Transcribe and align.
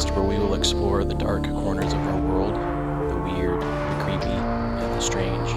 podcast 0.00 0.14
where 0.14 0.24
we 0.24 0.38
will 0.38 0.54
explore 0.54 1.04
the 1.04 1.14
dark 1.14 1.44
corners 1.44 1.92
of 1.92 1.98
our 2.00 2.20
world, 2.20 2.54
the 2.54 3.16
weird, 3.30 3.60
the 3.60 3.96
creepy, 4.02 4.30
and 4.30 4.94
the 4.94 5.00
strange. 5.00 5.50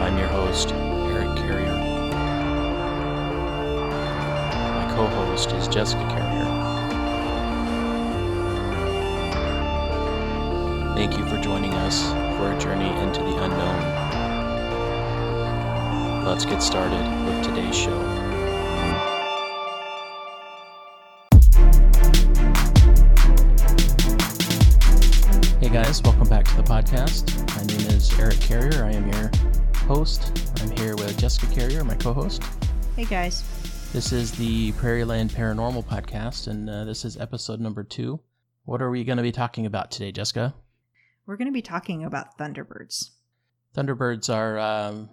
I'm 0.00 0.16
your 0.18 0.28
host, 0.28 0.72
Eric 0.72 1.36
Carrier. 1.38 1.76
My 4.74 4.94
co 4.94 5.06
host 5.06 5.52
is 5.52 5.68
Jessica 5.68 6.02
Carrier. 6.08 6.46
Thank 10.94 11.18
you 11.18 11.24
for 11.26 11.40
joining 11.40 11.74
us 11.74 12.10
for 12.36 12.52
a 12.52 12.58
journey 12.58 12.90
into 13.00 13.20
the 13.20 13.42
unknown. 13.42 13.80
Let's 16.24 16.44
get 16.44 16.62
started 16.62 17.02
with 17.26 17.42
today's 17.44 17.76
show. 17.76 18.19
The 26.56 26.62
podcast. 26.62 27.38
My 27.56 27.64
name 27.64 27.96
is 27.96 28.18
Eric 28.18 28.40
Carrier. 28.40 28.84
I 28.84 28.92
am 28.92 29.10
your 29.12 29.30
host. 29.86 30.52
I'm 30.60 30.70
here 30.76 30.96
with 30.96 31.16
Jessica 31.16 31.46
Carrier, 31.54 31.84
my 31.84 31.94
co 31.94 32.12
host. 32.12 32.42
Hey 32.96 33.04
guys. 33.04 33.44
This 33.92 34.12
is 34.12 34.32
the 34.32 34.72
Prairie 34.72 35.04
Land 35.04 35.30
Paranormal 35.30 35.84
Podcast, 35.84 36.48
and 36.48 36.68
uh, 36.68 36.84
this 36.84 37.04
is 37.04 37.16
episode 37.16 37.60
number 37.60 37.84
two. 37.84 38.20
What 38.64 38.82
are 38.82 38.90
we 38.90 39.04
going 39.04 39.16
to 39.16 39.22
be 39.22 39.32
talking 39.32 39.64
about 39.64 39.90
today, 39.90 40.12
Jessica? 40.12 40.54
We're 41.26 41.36
going 41.36 41.48
to 41.48 41.52
be 41.52 41.62
talking 41.62 42.04
about 42.04 42.36
Thunderbirds. 42.36 43.10
Thunderbirds 43.76 44.32
are 44.32 44.58
um, 44.58 45.08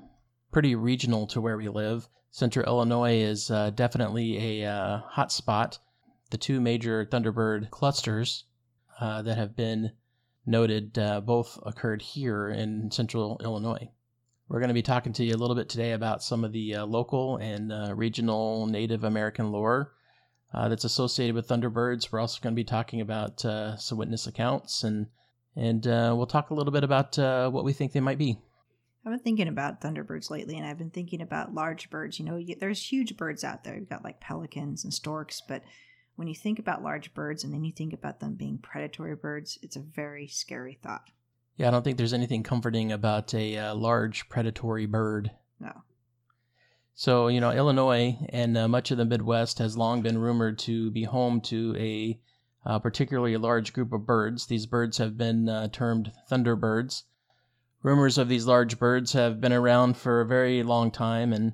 pretty 0.52 0.76
regional 0.76 1.28
to 1.28 1.40
where 1.40 1.58
we 1.58 1.70
live. 1.70 2.10
Central 2.32 2.66
Illinois 2.66 3.18
is 3.22 3.52
uh, 3.52 3.70
definitely 3.70 4.62
a 4.62 4.70
uh, 4.70 4.98
hot 5.08 5.32
spot. 5.32 5.80
The 6.32 6.38
two 6.38 6.60
major 6.60 7.06
Thunderbird 7.06 7.70
clusters 7.70 8.46
uh, 9.00 9.22
that 9.22 9.38
have 9.38 9.56
been 9.56 9.92
noted 10.48 10.98
uh, 10.98 11.22
both 11.22 11.60
occurred 11.66 12.02
here 12.02 12.50
in 12.50 12.90
Central 12.92 13.40
Illinois. 13.44 13.90
We're 14.50 14.60
going 14.60 14.70
to 14.70 14.74
be 14.74 14.82
talking 14.82 15.14
to 15.14 15.24
you 15.24 15.36
a 15.36 15.38
little 15.38 15.56
bit 15.56 15.70
today 15.70 15.92
about 15.92 16.24
some 16.24 16.44
of 16.44 16.54
the 16.54 16.76
uh, 16.76 16.86
local 16.86 17.38
and 17.38 17.72
uh, 17.72 17.94
regional 17.94 18.66
Native 18.66 19.04
American 19.04 19.52
lore 19.52 19.94
that's 20.54 20.86
associated 20.86 21.36
with 21.36 21.48
Thunderbirds. 21.48 22.12
We're 22.12 22.20
also 22.20 22.40
going 22.42 22.56
to 22.56 22.60
be 22.60 22.64
talking 22.64 23.02
about 23.02 23.42
some 23.42 23.98
witness 23.98 24.26
accounts 24.26 24.84
and 24.84 25.08
and 25.56 25.86
we'll 25.86 26.26
talk 26.26 26.50
a 26.50 26.54
little 26.54 26.72
bit 26.72 26.84
about 26.84 27.18
what 27.18 27.64
we 27.66 27.74
think 27.74 27.92
they 27.92 28.00
might 28.00 28.18
be. 28.18 28.40
I've 29.08 29.14
been 29.14 29.20
thinking 29.20 29.48
about 29.48 29.80
thunderbirds 29.80 30.30
lately, 30.30 30.58
and 30.58 30.66
I've 30.68 30.78
been 30.78 30.90
thinking 30.90 31.22
about 31.22 31.54
large 31.54 31.90
birds. 31.90 32.20
You 32.20 32.26
know, 32.26 32.44
there's 32.60 32.92
huge 32.92 33.16
birds 33.16 33.46
out 33.46 33.64
there. 33.64 33.78
You've 33.78 33.88
got 33.88 34.04
like 34.04 34.20
pelicans 34.20 34.84
and 34.84 34.94
storks, 34.94 35.42
but 35.48 35.64
when 36.18 36.28
you 36.28 36.36
think 36.36 36.60
about 36.60 36.84
large 36.84 37.14
birds 37.14 37.44
and 37.44 37.54
then 37.54 37.64
you 37.64 37.72
think 37.72 37.94
about 37.94 38.20
them 38.20 38.34
being 38.34 38.58
predatory 38.58 39.16
birds, 39.16 39.58
it's 39.62 39.76
a 39.76 39.82
very 39.82 40.28
scary 40.28 40.78
thought. 40.84 41.12
Yeah, 41.56 41.68
I 41.68 41.72
don't 41.72 41.84
think 41.84 41.98
there's 41.98 42.14
anything 42.14 42.44
comforting 42.44 42.92
about 42.92 43.34
a 43.34 43.58
uh, 43.58 43.76
large 43.76 44.28
predatory 44.28 44.88
bird. 44.88 45.32
No. 45.60 45.84
So, 46.96 47.28
you 47.28 47.40
know, 47.40 47.52
Illinois 47.52 48.18
and 48.30 48.58
uh, 48.58 48.68
much 48.68 48.90
of 48.90 48.98
the 48.98 49.06
Midwest 49.06 49.60
has 49.60 49.78
long 49.78 50.02
been 50.02 50.18
rumored 50.18 50.58
to 50.60 50.90
be 50.90 51.04
home 51.04 51.40
to 51.42 51.76
a 51.78 52.20
uh, 52.66 52.80
particularly 52.80 53.38
large 53.38 53.72
group 53.72 53.94
of 53.94 54.08
birds. 54.08 54.48
These 54.48 54.66
birds 54.66 54.98
have 54.98 55.18
been 55.18 55.48
uh, 55.48 55.68
termed 55.68 56.12
thunderbirds. 56.32 57.04
Rumors 57.84 58.18
of 58.18 58.28
these 58.28 58.48
large 58.48 58.80
birds 58.80 59.14
have 59.14 59.40
been 59.40 59.54
around 59.54 59.98
for 59.98 60.20
a 60.20 60.26
very 60.26 60.64
long 60.64 60.90
time 60.90 61.32
and 61.32 61.54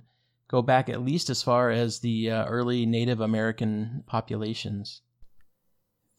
go 0.53 0.61
back 0.61 0.87
at 0.87 1.01
least 1.01 1.31
as 1.31 1.41
far 1.41 1.71
as 1.71 2.01
the 2.01 2.29
uh, 2.29 2.45
early 2.45 2.85
Native 2.85 3.19
American 3.19 4.03
populations. 4.05 5.01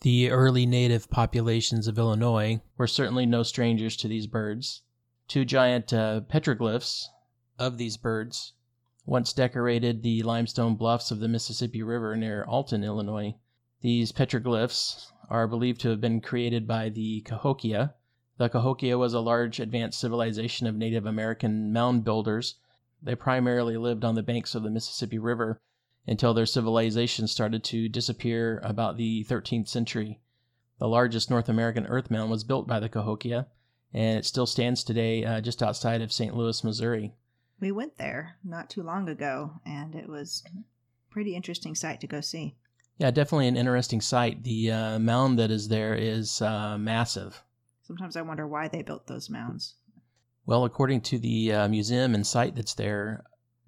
The 0.01 0.29
early 0.29 0.67
native 0.67 1.09
populations 1.09 1.87
of 1.87 1.99
Illinois 1.99 2.61
were 2.77 2.89
certainly 2.89 3.27
no 3.27 3.45
strangers 3.45 3.97
to 3.99 4.09
these 4.09 4.27
birds. 4.27 4.83
Two 5.29 5.45
giant 5.45 5.93
uh, 5.93 6.23
petroglyphs 6.29 7.05
of 7.61 7.79
these 7.79 7.97
birds 7.97 8.55
once 9.07 9.33
decorated 9.33 10.03
the 10.03 10.25
limestone 10.25 10.75
bluffs 10.75 11.13
of 11.13 11.21
the 11.21 11.29
Mississippi 11.29 11.85
River 11.85 12.17
near 12.17 12.43
Alton, 12.45 12.83
Illinois. 12.83 13.37
These 13.83 14.11
petroglyphs 14.11 15.13
are 15.31 15.47
believed 15.47 15.81
to 15.83 15.91
have 15.91 16.01
been 16.01 16.21
created 16.21 16.67
by 16.67 16.89
the 16.89 17.21
Cahokia, 17.21 17.95
the 18.37 18.49
Cahokia 18.49 18.99
was 18.99 19.15
a 19.15 19.21
large 19.21 19.61
advanced 19.61 20.01
civilization 20.01 20.67
of 20.67 20.75
Native 20.75 21.07
American 21.07 21.73
mound 21.73 22.03
builders. 22.03 22.57
They 23.05 23.15
primarily 23.15 23.77
lived 23.77 24.03
on 24.03 24.15
the 24.15 24.23
banks 24.23 24.55
of 24.55 24.63
the 24.63 24.71
Mississippi 24.71 25.19
River 25.19 25.61
until 26.07 26.33
their 26.33 26.47
civilization 26.47 27.29
started 27.29 27.63
to 27.65 27.89
disappear 27.89 28.61
about 28.65 28.97
the 28.97 29.25
13th 29.25 29.69
century. 29.69 30.21
The 30.79 30.89
largest 30.89 31.29
North 31.29 31.51
American 31.51 31.87
earth 31.87 32.11
mound 32.11 32.31
was 32.31 32.45
built 32.45 32.67
by 32.67 32.81
the 32.81 32.89
Cahokia, 32.89 33.47
and 33.93 34.19
it 34.19 34.25
still 34.25 34.47
stands 34.47 34.83
today 34.83 35.23
uh, 35.23 35.41
just 35.43 35.63
outside 35.63 36.01
of 36.01 36.13
St. 36.13 36.35
Louis, 36.35 36.65
Missouri. 36.65 37.15
We 37.61 37.71
went 37.73 37.99
there 37.99 38.37
not 38.43 38.71
too 38.71 38.83
long 38.83 39.09
ago, 39.09 39.61
and 39.67 39.95
it 39.95 40.09
was 40.09 40.43
a 40.47 40.65
pretty 41.11 41.37
interesting 41.37 41.75
sight 41.75 42.01
to 42.01 42.07
go 42.07 42.21
see. 42.21 42.57
Yeah, 42.99 43.11
definitely 43.11 43.49
an 43.49 43.57
interesting 43.57 44.01
sight. 44.01 44.45
The 44.45 44.71
uh, 44.71 44.99
mound 44.99 45.39
that 45.39 45.51
is 45.51 45.69
there 45.69 45.95
is 45.95 46.41
uh, 46.41 46.79
massive. 46.79 47.43
Sometimes 47.83 48.17
I 48.17 48.23
wonder 48.23 48.47
why 48.47 48.69
they 48.69 48.83
built 48.83 49.07
those 49.07 49.29
mounds. 49.29 49.75
Well, 50.47 50.65
according 50.65 51.01
to 51.03 51.19
the 51.19 51.53
uh, 51.53 51.69
museum 51.69 52.15
and 52.15 52.27
site 52.27 52.55
that's 52.55 52.75
there, 52.75 53.25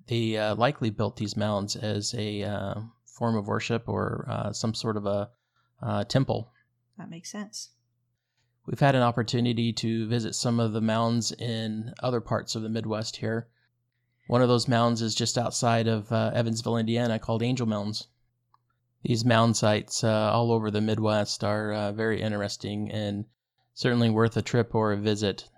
they 0.08 0.36
uh, 0.36 0.54
likely 0.56 0.90
built 0.90 1.16
these 1.16 1.36
mounds 1.36 1.74
as 1.74 2.14
a 2.14 2.42
uh, 2.42 2.74
form 3.06 3.34
of 3.34 3.46
worship 3.46 3.88
or 3.88 4.26
uh, 4.28 4.52
some 4.52 4.74
sort 4.74 4.98
of 4.98 5.06
a 5.06 5.30
uh, 5.82 6.04
temple. 6.04 6.52
That 6.98 7.08
makes 7.08 7.32
sense. 7.32 7.70
We've 8.66 8.80
had 8.80 8.94
an 8.94 9.02
opportunity 9.02 9.72
to 9.72 10.06
visit 10.06 10.34
some 10.34 10.60
of 10.60 10.72
the 10.72 10.80
mounds 10.80 11.32
in 11.32 11.94
other 12.02 12.20
parts 12.20 12.54
of 12.54 12.62
the 12.62 12.68
Midwest 12.68 13.16
here. 13.16 13.48
One 14.28 14.42
of 14.42 14.48
those 14.48 14.68
mounds 14.68 15.00
is 15.02 15.14
just 15.14 15.38
outside 15.38 15.86
of 15.86 16.12
uh, 16.12 16.32
Evansville, 16.34 16.76
Indiana, 16.76 17.18
called 17.18 17.42
Angel 17.42 17.66
Mounds. 17.66 18.08
These 19.02 19.24
mound 19.24 19.56
sites 19.56 20.02
all 20.02 20.50
over 20.52 20.70
the 20.70 20.80
Midwest 20.80 21.44
are 21.44 21.92
very 21.92 22.20
interesting 22.20 22.90
and 22.90 23.24
certainly 23.72 24.10
worth 24.10 24.36
a 24.36 24.42
trip 24.42 24.74
or 24.74 24.92
a 24.92 24.96
visit. 24.96 25.48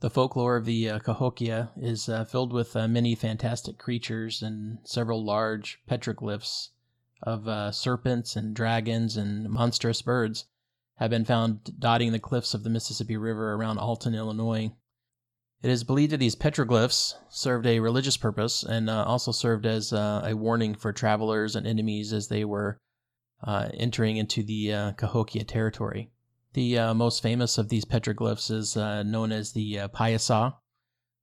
The 0.00 0.10
folklore 0.10 0.56
of 0.56 0.66
the 0.66 0.90
uh, 0.90 0.98
Cahokia 0.98 1.70
is 1.74 2.06
uh, 2.06 2.26
filled 2.26 2.52
with 2.52 2.76
uh, 2.76 2.86
many 2.86 3.14
fantastic 3.14 3.78
creatures 3.78 4.42
and 4.42 4.78
several 4.84 5.24
large 5.24 5.80
petroglyphs 5.88 6.68
of 7.22 7.48
uh, 7.48 7.72
serpents 7.72 8.36
and 8.36 8.54
dragons 8.54 9.16
and 9.16 9.48
monstrous 9.48 10.02
birds 10.02 10.44
have 10.96 11.08
been 11.08 11.24
found 11.24 11.80
dotting 11.80 12.12
the 12.12 12.18
cliffs 12.18 12.52
of 12.52 12.62
the 12.62 12.68
Mississippi 12.68 13.16
River 13.16 13.54
around 13.54 13.78
Alton, 13.78 14.14
Illinois. 14.14 14.74
It 15.62 15.70
is 15.70 15.82
believed 15.82 16.12
that 16.12 16.18
these 16.18 16.36
petroglyphs 16.36 17.14
served 17.30 17.66
a 17.66 17.80
religious 17.80 18.18
purpose 18.18 18.62
and 18.62 18.90
uh, 18.90 19.02
also 19.04 19.32
served 19.32 19.64
as 19.64 19.94
uh, 19.94 20.20
a 20.26 20.36
warning 20.36 20.74
for 20.74 20.92
travelers 20.92 21.56
and 21.56 21.66
enemies 21.66 22.12
as 22.12 22.28
they 22.28 22.44
were 22.44 22.76
entering 23.46 24.18
into 24.18 24.42
the 24.42 24.92
Cahokia 24.98 25.44
territory. 25.44 26.10
The 26.56 26.78
uh, 26.78 26.94
most 26.94 27.22
famous 27.22 27.58
of 27.58 27.68
these 27.68 27.84
petroglyphs 27.84 28.50
is 28.50 28.78
uh, 28.78 29.02
known 29.02 29.30
as 29.30 29.52
the 29.52 29.78
uh, 29.80 30.50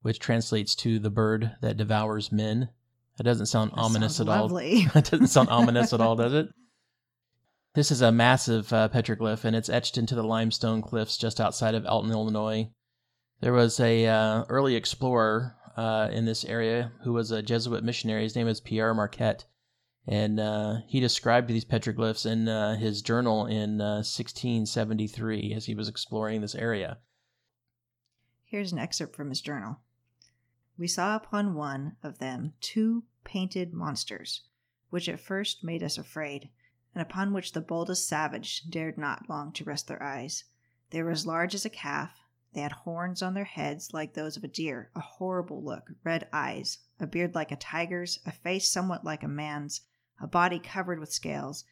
which 0.04 0.20
translates 0.20 0.76
to 0.76 1.00
the 1.00 1.10
bird 1.10 1.56
that 1.60 1.76
devours 1.76 2.32
men. 2.32 2.70
It 3.20 3.24
doesn't 3.24 3.48
sound 3.48 3.72
that 3.72 3.80
ominous 3.80 4.20
at 4.20 4.28
lovely. 4.28 4.86
all. 4.94 5.00
it 5.00 5.10
doesn't 5.10 5.30
sound 5.30 5.50
ominous 5.52 5.92
at 5.92 6.02
all, 6.02 6.16
does 6.16 6.34
it? 6.36 6.50
This 7.74 7.90
is 7.90 8.02
a 8.04 8.12
massive 8.12 8.72
uh, 8.72 8.90
petroglyph, 8.90 9.44
and 9.44 9.56
it's 9.56 9.70
etched 9.70 9.98
into 9.98 10.14
the 10.14 10.22
limestone 10.22 10.84
cliffs 10.84 11.18
just 11.18 11.42
outside 11.42 11.74
of 11.74 11.88
Alton, 11.88 12.12
Illinois. 12.12 12.70
There 13.42 13.54
was 13.54 13.80
a 13.80 14.06
uh, 14.06 14.44
early 14.50 14.76
explorer 14.76 15.56
uh, 15.76 16.10
in 16.12 16.26
this 16.26 16.46
area 16.46 16.92
who 17.02 17.14
was 17.14 17.32
a 17.32 17.42
Jesuit 17.42 17.84
missionary. 17.84 18.22
His 18.22 18.36
name 18.36 18.46
was 18.46 18.62
Pierre 18.62 18.94
Marquette, 18.94 19.46
and 20.08 20.40
uh, 20.40 20.78
he 20.88 21.00
described 21.00 21.48
these 21.48 21.64
petroglyphs 21.64 22.26
in 22.26 22.50
uh, 22.50 22.76
his 22.76 23.02
journal 23.02 23.46
in 23.46 23.80
uh, 23.80 24.04
1673 24.04 25.54
as 25.54 25.66
he 25.66 25.76
was 25.76 25.88
exploring 25.88 26.42
this 26.42 26.56
area. 26.56 26.98
Here's 28.44 28.72
an 28.72 28.80
excerpt 28.80 29.16
from 29.16 29.30
his 29.30 29.42
journal. 29.42 29.80
We 30.78 30.88
saw 30.88 31.16
upon 31.16 31.56
one 31.56 31.96
of 32.04 32.20
them 32.20 32.54
two 32.60 33.04
painted 33.24 33.74
monsters, 33.74 34.42
which 34.90 35.08
at 35.08 35.20
first 35.20 35.64
made 35.64 35.82
us 35.82 35.98
afraid, 35.98 36.50
and 36.94 37.02
upon 37.02 37.32
which 37.32 37.54
the 37.54 37.62
boldest 37.62 38.08
savage 38.08 38.70
dared 38.70 38.98
not 38.98 39.30
long 39.30 39.54
to 39.54 39.64
rest 39.64 39.88
their 39.88 40.04
eyes. 40.04 40.44
They 40.90 41.02
were 41.02 41.12
as 41.12 41.26
large 41.26 41.56
as 41.56 41.66
a 41.66 41.70
calf. 41.70 42.20
They 42.54 42.62
had 42.62 42.72
horns 42.72 43.22
on 43.22 43.34
their 43.34 43.46
heads 43.46 43.94
like 43.94 44.14
those 44.14 44.36
of 44.36 44.44
a 44.44 44.48
deer, 44.48 44.92
a 44.96 45.00
horrible 45.00 45.64
look, 45.64 45.92
red 46.04 46.28
eyes, 46.34 46.80
a 47.00 47.08
beard 47.08 47.34
like 47.34 47.52
a 47.52 47.56
tiger's, 47.56 48.20
a 48.26 48.32
face 48.32 48.70
somewhat 48.70 49.06
like 49.06 49.24
a 49.24 49.28
man's, 49.28 49.82
a 50.22 50.28
body 50.28 50.60
covered 50.60 51.00
with 51.00 51.12
scales, 51.12 51.66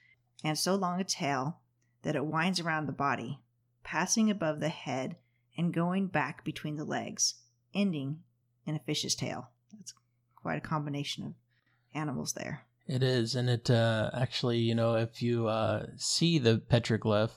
and 0.44 0.58
so 0.58 0.76
long 0.76 1.00
a 1.00 1.04
tail 1.04 1.60
that 2.04 2.16
it 2.16 2.26
winds 2.26 2.60
around 2.60 2.86
the 2.86 2.92
body, 2.92 3.40
passing 3.84 4.30
above 4.30 4.60
the 4.60 4.70
head 4.70 5.16
and 5.58 5.74
going 5.74 6.08
back 6.08 6.44
between 6.44 6.76
the 6.76 6.86
legs, 6.86 7.36
ending 7.74 8.20
in 8.66 8.76
a 8.76 8.80
fish's 8.80 9.16
tail. 9.16 9.50
That's 9.74 9.94
quite 10.36 10.58
a 10.58 10.62
combination 10.62 11.26
of 11.26 11.34
animals 11.94 12.34
there. 12.34 12.62
It 12.88 13.04
is, 13.04 13.36
and 13.36 13.50
it 13.50 13.70
uh, 13.70 14.10
actually, 14.14 14.58
you 14.60 14.76
know, 14.76 14.96
if 14.96 15.22
you 15.22 15.48
uh, 15.48 15.86
see 15.98 16.40
the 16.40 16.58
petroglyph 16.58 17.32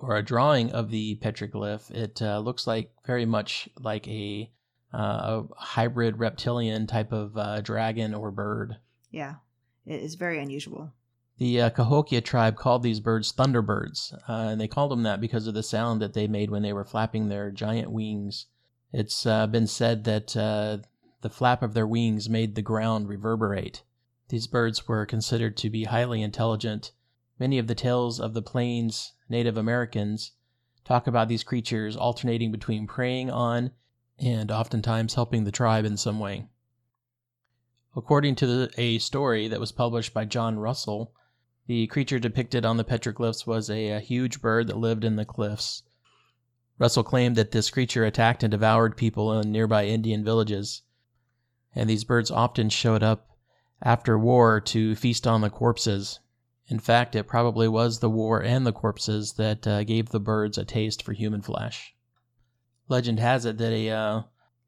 or 0.00 0.16
a 0.16 0.24
drawing 0.24 0.72
of 0.72 0.90
the 0.90 1.16
petroglyph, 1.22 1.90
it 1.90 2.20
uh, 2.22 2.38
looks 2.38 2.66
like 2.66 2.90
very 3.06 3.26
much 3.26 3.68
like 3.78 4.08
a, 4.08 4.50
uh, 4.92 4.98
a 4.98 5.44
hybrid 5.56 6.18
reptilian 6.18 6.86
type 6.86 7.12
of 7.12 7.36
uh, 7.36 7.60
dragon 7.60 8.14
or 8.14 8.30
bird. 8.30 8.76
Yeah, 9.10 9.34
it 9.86 10.00
is 10.02 10.14
very 10.14 10.40
unusual. 10.40 10.92
The 11.38 11.60
uh, 11.62 11.70
Cahokia 11.70 12.20
tribe 12.20 12.56
called 12.56 12.82
these 12.82 13.00
birds 13.00 13.32
thunderbirds, 13.32 14.12
uh, 14.28 14.50
and 14.50 14.60
they 14.60 14.68
called 14.68 14.90
them 14.90 15.02
that 15.02 15.20
because 15.20 15.46
of 15.46 15.54
the 15.54 15.62
sound 15.62 16.00
that 16.00 16.12
they 16.12 16.28
made 16.28 16.50
when 16.50 16.62
they 16.62 16.72
were 16.72 16.84
flapping 16.84 17.28
their 17.28 17.50
giant 17.50 17.90
wings. 17.90 18.46
It's 18.92 19.26
uh, 19.26 19.46
been 19.46 19.66
said 19.66 20.04
that 20.04 20.36
uh, 20.36 20.78
the 21.22 21.30
flap 21.30 21.62
of 21.62 21.74
their 21.74 21.86
wings 21.86 22.28
made 22.28 22.54
the 22.54 22.62
ground 22.62 23.08
reverberate. 23.08 23.82
These 24.28 24.46
birds 24.46 24.86
were 24.86 25.06
considered 25.06 25.56
to 25.58 25.70
be 25.70 25.84
highly 25.84 26.22
intelligent. 26.22 26.92
Many 27.38 27.58
of 27.58 27.66
the 27.66 27.74
tales 27.74 28.20
of 28.20 28.34
the 28.34 28.42
Plains 28.42 29.14
Native 29.28 29.56
Americans 29.56 30.32
talk 30.84 31.06
about 31.06 31.28
these 31.28 31.44
creatures 31.44 31.96
alternating 31.96 32.52
between 32.52 32.86
preying 32.86 33.30
on 33.30 33.72
and 34.18 34.50
oftentimes 34.50 35.14
helping 35.14 35.44
the 35.44 35.52
tribe 35.52 35.84
in 35.84 35.96
some 35.96 36.18
way. 36.18 36.46
According 37.94 38.36
to 38.36 38.46
the, 38.46 38.70
a 38.78 38.98
story 38.98 39.48
that 39.48 39.60
was 39.60 39.70
published 39.70 40.14
by 40.14 40.24
John 40.24 40.58
Russell, 40.58 41.12
the 41.66 41.86
creature 41.88 42.18
depicted 42.18 42.64
on 42.64 42.78
the 42.78 42.84
petroglyphs 42.84 43.46
was 43.46 43.68
a, 43.68 43.90
a 43.90 44.00
huge 44.00 44.40
bird 44.40 44.68
that 44.68 44.78
lived 44.78 45.04
in 45.04 45.16
the 45.16 45.26
cliffs. 45.26 45.82
Russell 46.78 47.04
claimed 47.04 47.36
that 47.36 47.50
this 47.50 47.68
creature 47.68 48.06
attacked 48.06 48.42
and 48.42 48.50
devoured 48.50 48.96
people 48.96 49.38
in 49.38 49.52
nearby 49.52 49.84
Indian 49.84 50.24
villages, 50.24 50.82
and 51.74 51.88
these 51.88 52.02
birds 52.02 52.30
often 52.30 52.70
showed 52.70 53.02
up 53.02 53.36
after 53.82 54.18
war 54.18 54.58
to 54.58 54.94
feast 54.94 55.26
on 55.26 55.42
the 55.42 55.50
corpses. 55.50 56.18
In 56.68 56.78
fact, 56.78 57.14
it 57.14 57.24
probably 57.24 57.68
was 57.68 57.98
the 57.98 58.08
war 58.08 58.42
and 58.42 58.66
the 58.66 58.72
corpses 58.72 59.34
that 59.34 59.66
uh, 59.66 59.84
gave 59.84 60.08
the 60.08 60.20
birds 60.20 60.56
a 60.56 60.64
taste 60.64 61.02
for 61.02 61.12
human 61.12 61.42
flesh. 61.42 61.94
Legend 62.88 63.18
has 63.20 63.44
it 63.44 63.58
that 63.58 63.72
a 63.72 63.90
uh, 63.90 64.22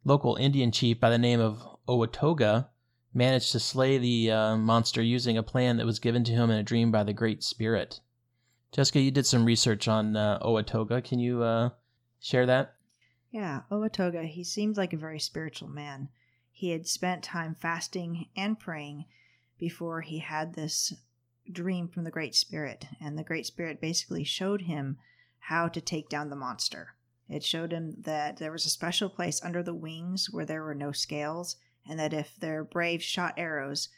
local 0.05 0.37
Indian 0.37 0.71
chief 0.71 1.01
by 1.01 1.09
the 1.09 1.19
name 1.19 1.41
of 1.41 1.67
Owatoga 1.89 2.69
managed 3.15 3.53
to 3.53 3.61
slay 3.61 3.97
the 3.97 4.31
uh, 4.31 4.57
monster 4.57 5.01
using 5.01 5.39
a 5.39 5.43
plan 5.43 5.77
that 5.77 5.87
was 5.87 5.99
given 5.99 6.25
to 6.25 6.33
him 6.33 6.51
in 6.51 6.59
a 6.59 6.63
dream 6.63 6.91
by 6.91 7.05
the 7.05 7.13
Great 7.13 7.43
Spirit. 7.43 8.01
Jessica, 8.73 9.01
you 9.01 9.13
did 9.13 9.25
some 9.25 9.45
research 9.45 9.87
on 9.87 10.17
uh, 10.17 10.41
Owatoga. 10.41 11.03
Can 11.03 11.21
you 11.21 11.43
uh, 11.43 11.71
share 12.19 12.45
that? 12.47 12.75
Yeah, 13.31 13.63
Owatoga, 13.71 14.27
he 14.27 14.43
seemed 14.43 14.77
like 14.77 14.93
a 14.93 14.99
very 14.99 15.21
spiritual 15.21 15.69
man. 15.69 16.09
He 16.51 16.71
had 16.71 16.87
spent 16.87 17.23
time 17.23 17.55
fasting 17.55 18.29
and 18.37 18.59
praying 18.59 19.07
before 19.59 20.01
he 20.01 20.19
had 20.19 20.55
this 20.55 20.93
dream 21.51 21.89
from 21.89 22.05
the 22.05 22.11
Great 22.11 22.35
Spirit, 22.35 22.87
and 23.01 23.19
the 23.19 23.25
Great 23.25 23.47
Spirit 23.47 23.81
basically 23.81 24.25
showed 24.25 24.63
him 24.63 24.99
how 25.39 25.69
to 25.69 25.81
take 25.81 26.09
down 26.09 26.31
the 26.31 26.37
monster. 26.37 26.95
It 27.29 27.43
showed 27.43 27.73
him 27.73 27.97
that 28.03 28.39
there 28.39 28.53
was 28.53 28.67
a 28.67 28.71
special 28.71 29.09
place 29.09 29.43
under 29.43 29.63
the 29.63 29.75
wings 29.75 30.29
where 30.31 30.47
there 30.47 30.63
were 30.63 30.75
no 30.75 30.93
scales, 30.93 31.57
and 31.89 31.99
that 31.99 32.13
if 32.13 32.37
their 32.37 32.65
brave 32.65 33.03
shot 33.03 33.35
arrows 33.37 33.89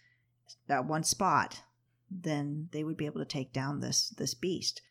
at 0.68 0.84
one 0.86 1.04
spot, 1.04 1.62
then 2.10 2.68
they 2.72 2.84
would 2.84 2.96
be 2.96 3.06
able 3.06 3.20
to 3.20 3.26
take 3.26 3.52
down 3.52 3.80
this 3.80 4.10
this 4.10 4.34
beast. 4.34 4.82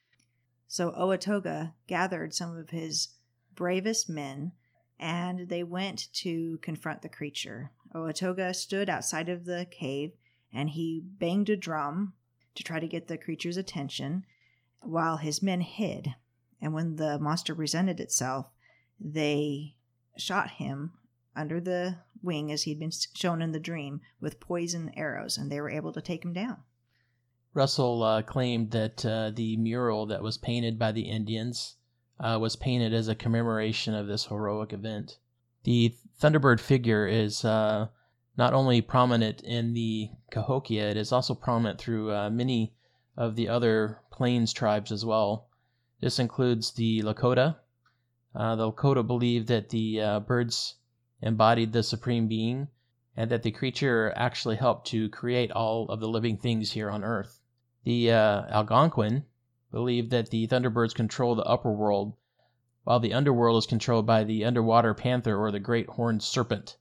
So 0.68 0.92
Owatoga 0.92 1.74
gathered 1.88 2.34
some 2.34 2.58
of 2.58 2.72
his 2.72 3.10
bravest 3.56 4.10
men 4.10 4.52
and 5.00 5.50
they 5.50 5.64
went 5.64 6.12
to 6.14 6.58
confront 6.62 7.02
the 7.02 7.10
creature. 7.10 7.72
Owatoga 7.94 8.54
stood 8.54 8.90
outside 8.90 9.30
of 9.30 9.46
the 9.46 9.68
cave 9.70 10.14
and 10.54 10.70
he 10.70 11.02
banged 11.04 11.50
a 11.50 11.56
drum 11.56 12.14
to 12.56 12.64
try 12.64 12.80
to 12.80 12.88
get 12.88 13.08
the 13.08 13.18
creature's 13.18 13.58
attention 13.58 14.26
while 14.82 15.18
his 15.18 15.42
men 15.42 15.62
hid. 15.62 16.16
And 16.62 16.74
when 16.74 16.96
the 16.96 17.20
monster 17.20 17.54
presented 17.54 18.00
itself, 18.00 18.48
they 19.00 19.76
shot 20.18 20.52
him 20.52 20.94
under 21.36 21.60
the 21.60 21.98
wing 22.24 22.52
as 22.52 22.64
he'd 22.64 22.80
been 22.80 22.92
shown 23.14 23.42
in 23.42 23.52
the 23.52 23.60
dream 23.60 24.02
with 24.20 24.40
poison 24.40 24.92
arrows, 24.96 25.38
and 25.38 25.52
they 25.52 25.62
were 25.62 25.70
able 25.70 25.94
to 25.94 26.02
take 26.02 26.26
him 26.26 26.34
down. 26.34 26.64
Russell 27.54 28.04
uh, 28.04 28.22
claimed 28.22 28.72
that 28.72 29.06
uh, 29.06 29.32
the 29.34 29.56
mural 29.58 30.06
that 30.08 30.22
was 30.22 30.38
painted 30.38 30.78
by 30.78 30.92
the 30.92 31.10
Indians 31.10 31.76
uh, 32.20 32.38
was 32.40 32.56
painted 32.56 32.94
as 32.94 33.08
a 33.08 33.16
commemoration 33.16 33.94
of 33.94 34.08
this 34.08 34.26
heroic 34.26 34.74
event. 34.74 35.18
The 35.64 35.96
Thunderbird 36.22 36.60
figure 36.60 37.08
is 37.08 37.46
uh, 37.46 37.88
not 38.38 38.54
only 38.54 38.82
prominent 38.82 39.42
in 39.42 39.74
the 39.74 40.10
Cahokia, 40.32 40.90
it 40.90 40.98
is 40.98 41.12
also 41.12 41.34
prominent 41.34 41.80
through 41.80 42.14
uh, 42.14 42.30
many 42.30 42.74
of 43.16 43.36
the 43.36 43.48
other 43.48 44.02
Plains 44.12 44.52
tribes 44.52 44.92
as 44.92 45.06
well. 45.06 45.48
This 46.02 46.20
includes 46.20 46.72
the 46.72 47.02
Lakota. 47.04 47.58
Uh, 48.34 48.56
the 48.56 48.72
Lakota 48.72 49.06
believe 49.06 49.48
that 49.48 49.70
the 49.70 50.22
birds 50.28 50.76
embodied 51.22 51.72
the 51.72 51.84
Supreme 51.84 52.28
Being 52.28 52.68
and 53.18 53.32
that 53.32 53.44
the 53.44 53.52
creature 53.52 54.12
actually 54.16 54.58
helped 54.58 54.88
to 54.88 55.08
create 55.10 55.52
all 55.52 55.88
of 55.90 56.00
the 56.02 56.10
living 56.10 56.38
things 56.38 56.74
here 56.74 56.90
on 56.90 57.04
Earth. 57.04 57.40
The 57.86 58.12
uh, 58.12 58.42
Algonquin 58.50 59.26
believed 59.72 60.12
that 60.12 60.30
the 60.30 60.48
Thunderbirds 60.48 60.94
control 60.94 61.36
the 61.36 61.44
upper 61.44 61.72
world, 61.72 62.18
while 62.84 63.00
the 63.00 63.14
underworld 63.14 63.58
is 63.58 63.66
controlled 63.66 64.06
by 64.06 64.24
the 64.24 64.44
underwater 64.44 64.94
panther 64.94 65.38
or 65.38 65.52
the 65.52 65.60
great 65.60 65.88
horned 65.88 66.24
serpent. 66.24 66.78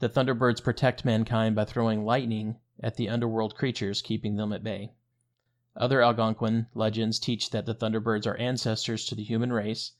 The 0.00 0.08
Thunderbirds 0.08 0.62
protect 0.62 1.04
mankind 1.04 1.54
by 1.54 1.64
throwing 1.64 2.04
lightning 2.04 2.56
at 2.80 2.96
the 2.96 3.08
underworld 3.08 3.54
creatures, 3.54 4.02
keeping 4.02 4.36
them 4.36 4.52
at 4.52 4.64
bay. 4.64 4.92
Other 5.76 6.02
Algonquin 6.02 6.66
legends 6.74 7.18
teach 7.18 7.50
that 7.50 7.66
the 7.66 7.74
Thunderbirds 7.74 8.26
are 8.26 8.36
ancestors 8.36 9.06
to 9.06 9.14
the 9.14 9.24
human 9.24 9.52
race 9.52 9.92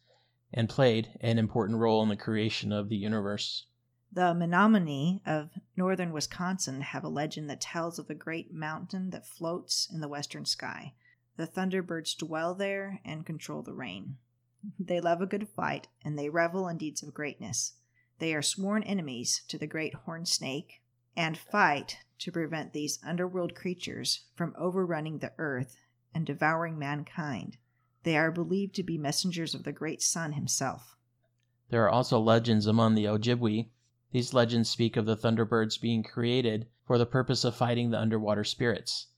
and 0.53 0.69
played 0.69 1.11
an 1.21 1.39
important 1.39 1.79
role 1.79 2.03
in 2.03 2.09
the 2.09 2.17
creation 2.17 2.73
of 2.73 2.89
the 2.89 2.97
universe. 2.97 3.67
The 4.13 4.35
Menominee 4.35 5.21
of 5.27 5.51
northern 5.77 6.13
Wisconsin 6.13 6.81
have 6.81 7.05
a 7.05 7.09
legend 7.09 7.51
that 7.51 7.61
tells 7.61 7.99
of 7.99 8.09
a 8.09 8.15
great 8.15 8.53
mountain 8.53 9.11
that 9.11 9.27
floats 9.27 9.89
in 9.93 10.01
the 10.01 10.09
western 10.09 10.47
sky. 10.47 10.95
The 11.37 11.47
Thunderbirds 11.47 12.17
dwell 12.17 12.55
there 12.55 13.01
and 13.05 13.27
control 13.27 13.63
the 13.63 13.75
rain. 13.75 14.17
They 14.79 15.01
love 15.01 15.21
a 15.21 15.27
good 15.27 15.49
fight, 15.49 15.89
and 16.05 16.19
they 16.19 16.31
revel 16.31 16.67
in 16.69 16.79
deeds 16.79 17.03
of 17.03 17.13
greatness. 17.13 17.75
They 18.19 18.35
are 18.35 18.43
sworn 18.43 18.83
enemies 18.85 19.43
to 19.49 19.59
the 19.59 19.67
great 19.67 19.95
horned 19.95 20.29
snake, 20.29 20.83
and 21.15 21.37
fight 21.37 21.99
to 22.21 22.33
prevent 22.33 22.73
these 22.73 22.99
underworld 23.05 23.55
creatures 23.55 24.25
from 24.35 24.55
overrunning 24.59 25.19
the 25.19 25.33
earth 25.37 25.77
and 26.15 26.25
devouring 26.25 26.79
mankind. 26.79 27.59
They 28.07 28.17
are 28.17 28.31
believed 28.31 28.77
to 28.77 28.85
be 28.85 28.99
messengers 28.99 29.53
of 29.53 29.65
the 29.65 29.73
great 29.73 30.01
sun 30.01 30.35
himself. 30.35 30.97
There 31.71 31.83
are 31.83 31.91
also 31.91 32.21
legends 32.21 32.69
among 32.69 32.95
the 32.95 33.09
Ojibwe. 33.09 33.71
These 34.13 34.33
legends 34.33 34.71
speak 34.71 34.97
of 34.97 35.07
the 35.07 35.17
Thunderbirds 35.17 35.81
being 35.81 36.05
created 36.05 36.69
for 36.85 36.99
the 36.99 37.05
purpose 37.05 37.43
of 37.43 37.57
fighting 37.57 37.91
the 37.91 37.99
underwater 37.99 38.45
spirits. 38.45 39.09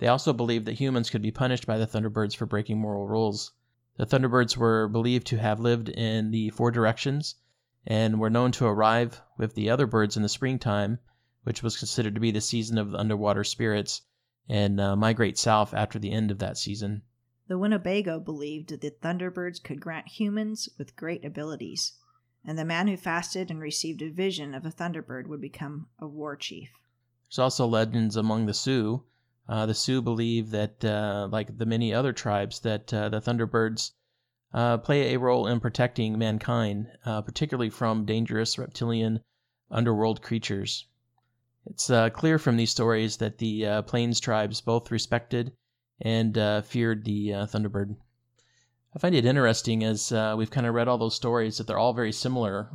They 0.00 0.08
also 0.08 0.34
believed 0.34 0.66
that 0.66 0.74
humans 0.74 1.08
could 1.08 1.22
be 1.22 1.30
punished 1.30 1.66
by 1.66 1.78
the 1.78 1.86
Thunderbirds 1.86 2.36
for 2.36 2.44
breaking 2.44 2.78
moral 2.78 3.08
rules. 3.08 3.52
The 3.96 4.04
Thunderbirds 4.04 4.54
were 4.54 4.86
believed 4.86 5.26
to 5.28 5.38
have 5.38 5.58
lived 5.58 5.88
in 5.88 6.30
the 6.30 6.50
four 6.50 6.70
directions 6.70 7.36
and 7.86 8.20
were 8.20 8.28
known 8.28 8.52
to 8.52 8.66
arrive 8.66 9.22
with 9.38 9.54
the 9.54 9.70
other 9.70 9.86
birds 9.86 10.14
in 10.14 10.22
the 10.22 10.28
springtime, 10.28 10.98
which 11.44 11.62
was 11.62 11.78
considered 11.78 12.14
to 12.14 12.20
be 12.20 12.32
the 12.32 12.42
season 12.42 12.76
of 12.76 12.90
the 12.90 12.98
underwater 12.98 13.44
spirits, 13.44 14.02
and 14.46 14.78
uh, 14.78 14.94
migrate 14.94 15.38
south 15.38 15.72
after 15.72 15.98
the 15.98 16.12
end 16.12 16.30
of 16.30 16.38
that 16.40 16.58
season. 16.58 17.00
The 17.48 17.58
Winnebago 17.58 18.18
believed 18.18 18.70
that 18.70 18.80
the 18.80 18.90
Thunderbirds 18.90 19.62
could 19.62 19.80
grant 19.80 20.08
humans 20.08 20.68
with 20.78 20.96
great 20.96 21.24
abilities, 21.24 21.92
and 22.44 22.58
the 22.58 22.64
man 22.64 22.88
who 22.88 22.96
fasted 22.96 23.50
and 23.50 23.60
received 23.60 24.02
a 24.02 24.10
vision 24.10 24.54
of 24.54 24.66
a 24.66 24.70
Thunderbird 24.70 25.28
would 25.28 25.40
become 25.40 25.88
a 25.98 26.08
war 26.08 26.36
chief. 26.36 26.70
There's 27.28 27.38
also 27.38 27.66
legends 27.66 28.16
among 28.16 28.46
the 28.46 28.54
Sioux 28.54 29.04
uh, 29.48 29.64
the 29.64 29.74
Sioux 29.74 30.02
believe 30.02 30.50
that, 30.50 30.84
uh, 30.84 31.28
like 31.30 31.56
the 31.56 31.66
many 31.66 31.94
other 31.94 32.12
tribes, 32.12 32.58
that 32.60 32.92
uh, 32.92 33.08
the 33.08 33.20
Thunderbirds 33.20 33.92
uh, 34.52 34.78
play 34.78 35.14
a 35.14 35.20
role 35.20 35.46
in 35.46 35.60
protecting 35.60 36.18
mankind, 36.18 36.88
uh, 37.04 37.22
particularly 37.22 37.70
from 37.70 38.04
dangerous 38.04 38.58
reptilian 38.58 39.20
underworld 39.70 40.20
creatures. 40.20 40.88
It's 41.64 41.90
uh, 41.90 42.10
clear 42.10 42.40
from 42.40 42.56
these 42.56 42.72
stories 42.72 43.18
that 43.18 43.38
the 43.38 43.82
Plains 43.86 44.18
tribes 44.18 44.60
both 44.60 44.90
respected 44.90 45.52
and 46.00 46.36
uh, 46.36 46.62
feared 46.62 47.04
the 47.04 47.32
uh, 47.32 47.46
Thunderbird. 47.46 47.96
I 48.94 48.98
find 48.98 49.14
it 49.14 49.24
interesting 49.24 49.84
as 49.84 50.12
uh, 50.12 50.34
we've 50.36 50.50
kind 50.50 50.66
of 50.66 50.74
read 50.74 50.88
all 50.88 50.98
those 50.98 51.16
stories 51.16 51.58
that 51.58 51.66
they're 51.66 51.78
all 51.78 51.92
very 51.92 52.12
similar. 52.12 52.70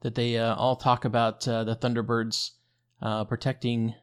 That 0.00 0.14
they 0.14 0.38
all 0.38 0.76
talk 0.76 1.04
about 1.04 1.42
the 1.42 1.78
Thunderbirds 1.80 2.50
protecting 3.28 3.94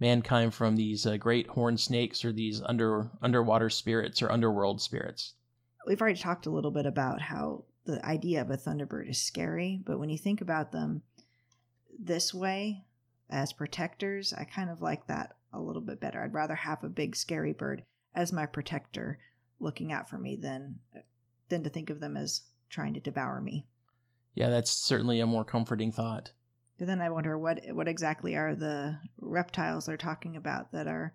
mankind 0.00 0.54
from 0.54 0.76
these 0.76 1.06
uh, 1.06 1.16
great 1.16 1.46
horned 1.48 1.80
snakes 1.80 2.24
or 2.24 2.32
these 2.32 2.60
under 2.62 3.10
underwater 3.22 3.70
spirits 3.70 4.22
or 4.22 4.30
underworld 4.30 4.80
spirits. 4.80 5.34
We've 5.86 6.00
already 6.00 6.18
talked 6.18 6.46
a 6.46 6.50
little 6.50 6.70
bit 6.70 6.86
about 6.86 7.20
how 7.20 7.64
the 7.84 8.04
idea 8.04 8.40
of 8.40 8.50
a 8.50 8.56
thunderbird 8.56 9.08
is 9.08 9.20
scary, 9.20 9.80
but 9.84 9.98
when 9.98 10.08
you 10.08 10.18
think 10.18 10.40
about 10.40 10.72
them 10.72 11.02
this 11.98 12.32
way, 12.32 12.84
as 13.30 13.52
protectors, 13.52 14.32
I 14.32 14.44
kind 14.44 14.70
of 14.70 14.82
like 14.82 15.06
that 15.06 15.36
a 15.54 15.60
little 15.60 15.82
bit 15.82 16.00
better. 16.00 16.22
I'd 16.22 16.34
rather 16.34 16.54
have 16.54 16.84
a 16.84 16.88
big 16.88 17.16
scary 17.16 17.52
bird 17.52 17.82
as 18.14 18.32
my 18.32 18.46
protector 18.46 19.18
looking 19.60 19.92
out 19.92 20.08
for 20.08 20.18
me 20.18 20.36
than 20.36 20.78
than 21.48 21.62
to 21.62 21.70
think 21.70 21.90
of 21.90 22.00
them 22.00 22.16
as 22.16 22.42
trying 22.68 22.94
to 22.94 23.00
devour 23.00 23.40
me. 23.40 23.66
Yeah, 24.34 24.50
that's 24.50 24.70
certainly 24.70 25.20
a 25.20 25.26
more 25.26 25.44
comforting 25.44 25.92
thought. 25.92 26.32
But 26.78 26.88
then 26.88 27.00
I 27.00 27.10
wonder 27.10 27.38
what 27.38 27.60
what 27.70 27.88
exactly 27.88 28.36
are 28.36 28.54
the 28.54 28.98
reptiles 29.20 29.86
they're 29.86 29.96
talking 29.96 30.36
about 30.36 30.72
that 30.72 30.88
are 30.88 31.14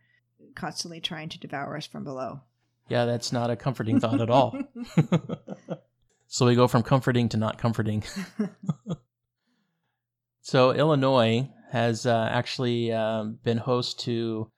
constantly 0.56 1.02
trying 1.02 1.30
to 1.30 1.40
devour 1.40 1.76
us 1.76 1.86
from 1.86 2.04
below. 2.04 2.42
Yeah, 2.88 3.06
that's 3.06 3.32
not 3.32 3.52
a 3.52 3.56
comforting 3.56 4.00
thought 4.00 4.22
at 4.22 4.30
all. 4.30 4.58
so 6.28 6.46
we 6.46 6.56
go 6.56 6.68
from 6.68 6.84
comforting 6.84 7.30
to 7.30 7.38
not 7.38 7.58
comforting. 7.58 8.04
so 10.42 10.72
Illinois 10.72 11.50
has 11.70 12.06
uh, 12.06 12.28
actually 12.32 12.92
uh, 12.92 13.24
been 13.44 13.58
host 13.58 14.00
to 14.02 14.52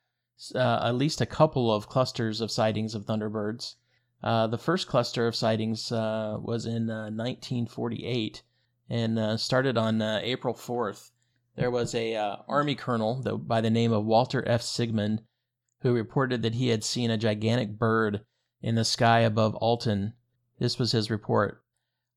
uh, 0.54 0.80
at 0.84 0.94
least 0.94 1.20
a 1.20 1.26
couple 1.26 1.72
of 1.72 1.88
clusters 1.88 2.40
of 2.40 2.50
sightings 2.50 2.94
of 2.94 3.04
thunderbirds. 3.04 3.76
Uh, 4.22 4.46
the 4.46 4.58
first 4.58 4.86
cluster 4.86 5.26
of 5.26 5.36
sightings 5.36 5.92
uh, 5.92 6.38
was 6.40 6.64
in 6.64 6.86
1948 6.86 8.42
uh, 8.42 8.94
and 8.94 9.40
started 9.40 9.76
on 9.76 10.00
April 10.00 10.54
4th. 10.54 11.10
There 11.56 11.70
was 11.70 11.94
a 11.94 12.16
army 12.48 12.74
colonel 12.74 13.22
by 13.46 13.60
the 13.60 13.70
name 13.70 13.92
of 13.92 14.04
Walter 14.04 14.42
F. 14.48 14.62
Sigmund 14.62 15.22
who 15.82 15.92
reported 15.92 16.42
that 16.42 16.54
he 16.54 16.68
had 16.68 16.84
seen 16.84 17.10
a 17.10 17.18
gigantic 17.18 17.78
bird 17.78 18.24
in 18.62 18.76
the 18.76 18.84
sky 18.84 19.20
above 19.20 19.54
Alton. 19.56 20.14
This 20.58 20.78
was 20.78 20.92
his 20.92 21.10
report. 21.10 21.62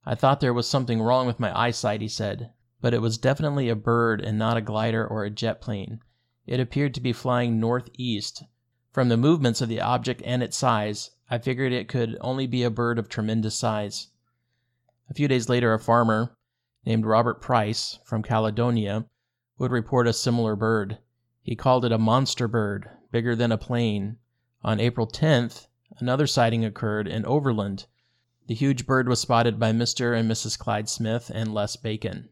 I 0.05 0.13
thought 0.13 0.39
there 0.39 0.53
was 0.53 0.69
something 0.69 1.01
wrong 1.01 1.25
with 1.25 1.39
my 1.39 1.57
eyesight, 1.59 2.01
he 2.01 2.07
said, 2.07 2.51
but 2.85 2.93
it 2.93 3.01
was 3.01 3.17
definitely 3.17 3.67
a 3.67 3.75
bird 3.75 4.21
and 4.21 4.37
not 4.37 4.57
a 4.57 4.61
glider 4.61 5.07
or 5.07 5.23
a 5.23 5.29
jet 5.31 5.59
plane. 5.59 5.99
It 6.45 6.59
appeared 6.59 6.93
to 6.93 7.01
be 7.01 7.13
flying 7.13 7.59
northeast. 7.59 8.43
From 8.91 9.09
the 9.09 9.17
movements 9.17 9.59
of 9.59 9.69
the 9.69 9.81
object 9.81 10.21
and 10.23 10.43
its 10.43 10.55
size, 10.55 11.09
I 11.27 11.39
figured 11.39 11.73
it 11.73 11.87
could 11.87 12.15
only 12.21 12.45
be 12.45 12.61
a 12.61 12.69
bird 12.69 12.99
of 12.99 13.09
tremendous 13.09 13.55
size. 13.55 14.09
A 15.09 15.15
few 15.15 15.27
days 15.27 15.49
later, 15.49 15.73
a 15.73 15.79
farmer 15.79 16.37
named 16.85 17.07
Robert 17.07 17.41
Price 17.41 17.97
from 18.05 18.21
Caledonia 18.21 19.07
would 19.57 19.71
report 19.71 20.05
a 20.05 20.13
similar 20.13 20.55
bird. 20.55 20.99
He 21.41 21.55
called 21.55 21.85
it 21.85 21.91
a 21.91 21.97
monster 21.97 22.47
bird, 22.47 22.87
bigger 23.09 23.35
than 23.35 23.51
a 23.51 23.57
plane. 23.57 24.17
On 24.63 24.79
April 24.79 25.07
10th, 25.07 25.65
another 25.97 26.27
sighting 26.27 26.63
occurred 26.63 27.07
in 27.07 27.25
Overland. 27.25 27.87
The 28.45 28.53
huge 28.53 28.85
bird 28.85 29.09
was 29.09 29.19
spotted 29.19 29.59
by 29.59 29.71
Mr. 29.71 30.15
and 30.15 30.29
Mrs. 30.29 30.55
Clyde 30.59 30.87
Smith 30.87 31.31
and 31.33 31.51
Les 31.51 31.75
Bacon. 31.77 32.29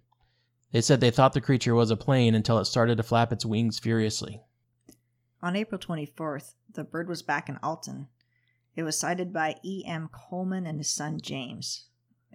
They 0.74 0.82
said 0.82 1.02
they 1.02 1.12
thought 1.12 1.34
the 1.34 1.40
creature 1.40 1.76
was 1.76 1.92
a 1.92 1.96
plane 1.96 2.34
until 2.34 2.58
it 2.58 2.66
started 2.66 2.98
to 2.98 3.04
flap 3.04 3.32
its 3.32 3.46
wings 3.46 3.78
furiously. 3.78 4.42
On 5.40 5.56
April 5.56 5.78
24th, 5.78 6.56
the 6.74 6.84
bird 6.84 7.08
was 7.08 7.22
back 7.22 7.48
in 7.48 7.60
Alton. 7.62 8.08
It 8.76 8.82
was 8.82 9.00
sighted 9.00 9.32
by 9.32 9.58
E. 9.62 9.84
M. 9.86 10.10
Coleman 10.12 10.66
and 10.66 10.80
his 10.80 10.90
son 10.90 11.22
James. 11.22 11.86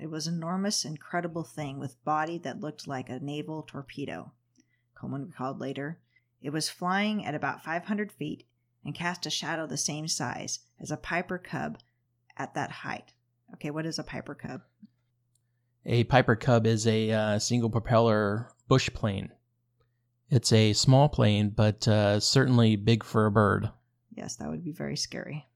It 0.00 0.09
was 0.09 0.28
an 0.28 0.37
enormous, 0.37 0.85
incredible 0.85 1.42
thing 1.42 1.80
with 1.80 2.02
body 2.04 2.38
that 2.38 2.61
looked 2.61 2.87
like 2.87 3.11
a 3.11 3.18
naval 3.18 3.64
torpedo. 3.64 4.30
Coleman 4.95 5.26
recalled 5.26 5.61
later, 5.61 5.99
it 6.40 6.50
was 6.50 6.68
flying 6.68 7.25
at 7.25 7.35
about 7.35 7.64
500 7.64 8.12
feet 8.12 8.47
and 8.85 8.95
cast 8.95 9.26
a 9.26 9.30
shadow 9.30 9.66
the 9.66 9.76
same 9.76 10.07
size 10.07 10.61
as 10.78 10.92
a 10.92 10.97
Piper 10.97 11.38
Cub 11.38 11.78
at 12.37 12.54
that 12.54 12.71
height. 12.71 13.14
Okay, 13.54 13.71
what 13.71 13.85
is 13.85 13.99
a 13.99 14.04
Piper 14.04 14.37
Cub? 14.37 14.62
A 15.90 16.04
Piper 16.04 16.37
Cub 16.37 16.66
is 16.66 16.87
a 16.87 17.11
uh, 17.11 17.38
single 17.38 17.71
propeller 17.71 18.50
bush 18.68 18.90
plane. 18.92 19.33
It's 20.28 20.52
a 20.52 20.75
small 20.75 21.09
plane, 21.09 21.49
but 21.49 21.88
uh, 21.88 22.21
certainly 22.21 22.76
big 22.76 23.02
for 23.02 23.25
a 23.25 23.30
bird. 23.30 23.71
Yes, 24.14 24.37
that 24.37 24.50
would 24.50 24.62
be 24.62 24.73
very 24.73 24.97
scary. 24.97 25.47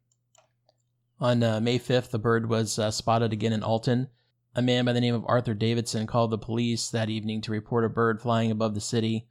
On 1.20 1.42
uh, 1.42 1.60
May 1.60 1.78
5th, 1.78 2.08
the 2.08 2.18
bird 2.18 2.48
was 2.48 2.78
uh, 2.78 2.90
spotted 2.90 3.34
again 3.34 3.52
in 3.52 3.62
Alton. 3.62 4.08
A 4.54 4.62
man 4.62 4.86
by 4.86 4.94
the 4.94 5.02
name 5.02 5.14
of 5.14 5.26
Arthur 5.26 5.52
Davidson 5.52 6.06
called 6.06 6.30
the 6.30 6.38
police 6.38 6.88
that 6.88 7.10
evening 7.10 7.42
to 7.42 7.52
report 7.52 7.84
a 7.84 7.90
bird 7.90 8.22
flying 8.22 8.50
above 8.50 8.74
the 8.74 8.80
city. 8.80 9.28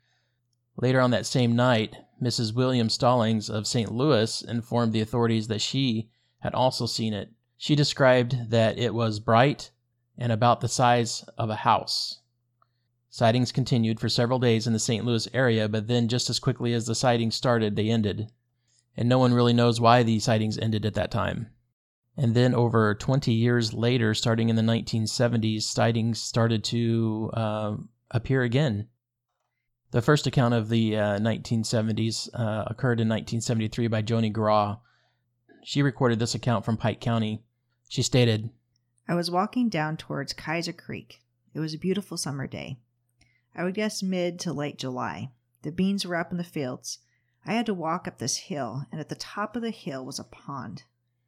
Later 0.77 1.01
on 1.01 1.10
that 1.10 1.25
same 1.25 1.55
night, 1.55 1.96
Mrs. 2.22 2.53
William 2.53 2.89
Stallings 2.89 3.50
of 3.50 3.65
St. 3.65 3.91
Louis 3.91 4.43
informed 4.43 4.93
the 4.93 5.01
authorities 5.01 5.48
that 5.48 5.62
she 5.62 6.12
had 6.41 6.53
also 6.53 6.86
seen 6.86 7.12
it. 7.12 7.31
She 7.58 7.75
described 7.75 8.51
that 8.51 8.77
it 8.77 8.93
was 8.93 9.20
bright 9.20 9.72
and 10.22 10.32
about 10.32 10.62
the 10.62 10.68
size 10.68 11.25
of 11.36 11.50
a 11.50 11.56
house. 11.56 12.20
Sightings 13.10 13.51
continued 13.51 14.00
for 14.00 14.08
several 14.08 14.38
days 14.38 14.68
in 14.68 14.74
the 14.74 14.80
St. 14.80 15.04
Louis 15.04 15.28
area, 15.34 15.68
but 15.68 15.88
then 15.88 16.08
just 16.08 16.30
as 16.30 16.40
quickly 16.40 16.74
as 16.74 16.86
the 16.86 16.94
sightings 16.94 17.36
started, 17.36 17.75
they 17.75 17.90
ended. 17.90 18.32
And 18.96 19.10
no 19.10 19.18
one 19.18 19.34
really 19.34 19.51
knows 19.51 19.82
why 19.82 20.04
these 20.04 20.24
sightings 20.24 20.60
ended 20.60 20.86
at 20.86 20.94
that 20.94 21.10
time. 21.10 21.48
And 22.16 22.36
then 22.36 22.54
over 22.54 22.94
20 22.94 23.34
years 23.34 23.74
later, 23.74 24.13
starting 24.13 24.50
in 24.50 24.56
the 24.56 24.62
1970s, 24.62 25.63
sightings 25.63 26.22
started 26.22 26.63
to 26.66 27.32
uh, 27.34 27.75
appear 28.12 28.44
again. 28.44 28.90
The 29.90 30.04
first 30.04 30.28
account 30.28 30.54
of 30.54 30.70
the 30.70 30.98
uh, 30.98 31.20
1970s 31.20 32.30
uh, 32.34 32.66
occurred 32.68 33.00
in 33.00 33.10
1973 33.10 33.88
by 33.88 34.04
Joni 34.04 34.32
Graw. 34.32 34.78
She 35.63 35.82
recorded 35.82 36.20
this 36.20 36.36
account 36.36 36.63
from 36.63 36.78
Pike 36.78 37.01
County. 37.01 37.44
She 37.90 38.04
stated, 38.04 38.51
I 39.08 39.15
was 39.15 39.31
walking 39.31 39.70
down 39.70 39.98
towards 39.98 40.34
Kaiser 40.34 40.74
Creek. 40.74 41.22
It 41.53 41.60
was 41.60 41.74
a 41.74 41.79
beautiful 41.79 42.17
summer 42.17 42.48
day. 42.48 42.79
I 43.55 43.63
would 43.63 43.74
guess 43.74 44.01
mid 44.01 44.39
to 44.41 44.53
late 44.53 44.77
July. 44.77 45.31
The 45.63 45.72
beans 45.72 46.05
were 46.05 46.15
up 46.15 46.31
in 46.31 46.38
the 46.38 46.43
fields. 46.43 47.00
I 47.46 47.53
had 47.53 47.65
to 47.65 47.74
walk 47.74 48.08
up 48.08 48.20
this 48.20 48.38
hill, 48.38 48.86
and 48.91 49.01
at 49.01 49.10
the 49.10 49.15
top 49.15 49.55
of 49.55 49.62
the 49.62 49.72
hill 49.72 50.05
was 50.05 50.20
a 50.20 50.24
pond. 50.24 50.84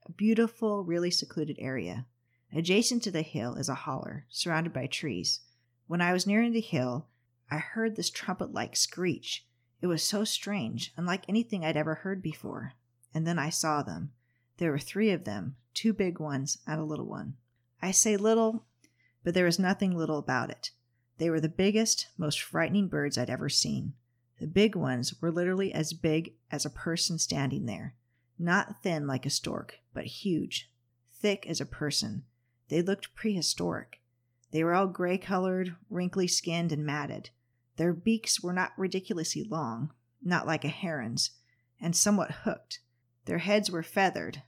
A 0.06 0.12
beautiful, 0.12 0.84
really 0.84 1.12
secluded 1.12 1.58
area. 1.60 2.06
Adjacent 2.54 3.02
to 3.04 3.12
the 3.12 3.24
hill 3.24 3.56
is 3.56 3.68
a 3.68 3.76
holler, 3.76 4.26
surrounded 4.30 4.74
by 4.74 4.86
trees. 4.86 5.42
When 5.88 6.02
I 6.02 6.14
was 6.14 6.28
nearing 6.28 6.54
the 6.54 6.62
hill, 6.62 7.08
I 7.50 7.58
heard 7.58 7.96
this 7.96 8.10
trumpet 8.10 8.54
like 8.54 8.76
screech. 8.76 9.46
It 9.82 9.88
was 9.88 10.04
so 10.04 10.24
strange, 10.24 10.94
unlike 10.96 11.26
anything 11.28 11.66
I'd 11.66 11.76
ever 11.76 11.96
heard 11.96 12.22
before. 12.22 12.74
And 13.14 13.28
then 13.28 13.40
I 13.40 13.50
saw 13.50 13.82
them. 13.82 14.12
There 14.58 14.72
were 14.72 14.80
three 14.80 15.10
of 15.12 15.24
them, 15.24 15.56
two 15.74 15.94
big 15.94 16.20
ones 16.20 16.60
and 16.68 16.80
a 16.80 16.86
little 16.86 17.08
one. 17.08 17.36
I 17.84 17.92
say 17.92 18.16
little, 18.16 18.64
but 19.26 19.34
there 19.34 19.44
was 19.44 19.60
nothing 19.60 19.94
little 19.94 20.18
about 20.18 20.50
it. 20.50 20.72
They 21.18 21.30
were 21.30 21.42
the 21.42 21.50
biggest, 21.50 22.08
most 22.18 22.42
frightening 22.42 22.88
birds 22.88 23.18
I'd 23.18 23.30
ever 23.30 23.50
seen. 23.50 23.92
The 24.40 24.48
big 24.48 24.74
ones 24.74 25.22
were 25.22 25.32
literally 25.32 25.74
as 25.74 25.92
big 25.92 26.36
as 26.50 26.66
a 26.66 26.70
person 26.70 27.20
standing 27.20 27.66
there. 27.66 27.96
Not 28.40 28.82
thin 28.82 29.06
like 29.06 29.26
a 29.26 29.30
stork, 29.30 29.80
but 29.94 30.06
huge, 30.06 30.72
thick 31.12 31.46
as 31.46 31.60
a 31.60 31.66
person. 31.66 32.24
They 32.70 32.82
looked 32.82 33.16
prehistoric. 33.16 34.00
They 34.52 34.64
were 34.64 34.74
all 34.74 34.88
gray 34.88 35.18
colored, 35.18 35.76
wrinkly 35.90 36.28
skinned, 36.28 36.72
and 36.72 36.86
matted. 36.86 37.32
Their 37.76 37.92
beaks 37.92 38.42
were 38.42 38.54
not 38.54 38.72
ridiculously 38.78 39.44
long, 39.44 39.92
not 40.24 40.48
like 40.48 40.64
a 40.64 40.70
heron's, 40.70 41.32
and 41.82 41.94
somewhat 41.94 42.32
hooked. 42.44 42.80
Their 43.26 43.40
heads 43.40 43.70
were 43.70 43.84
feathered, 43.84 44.42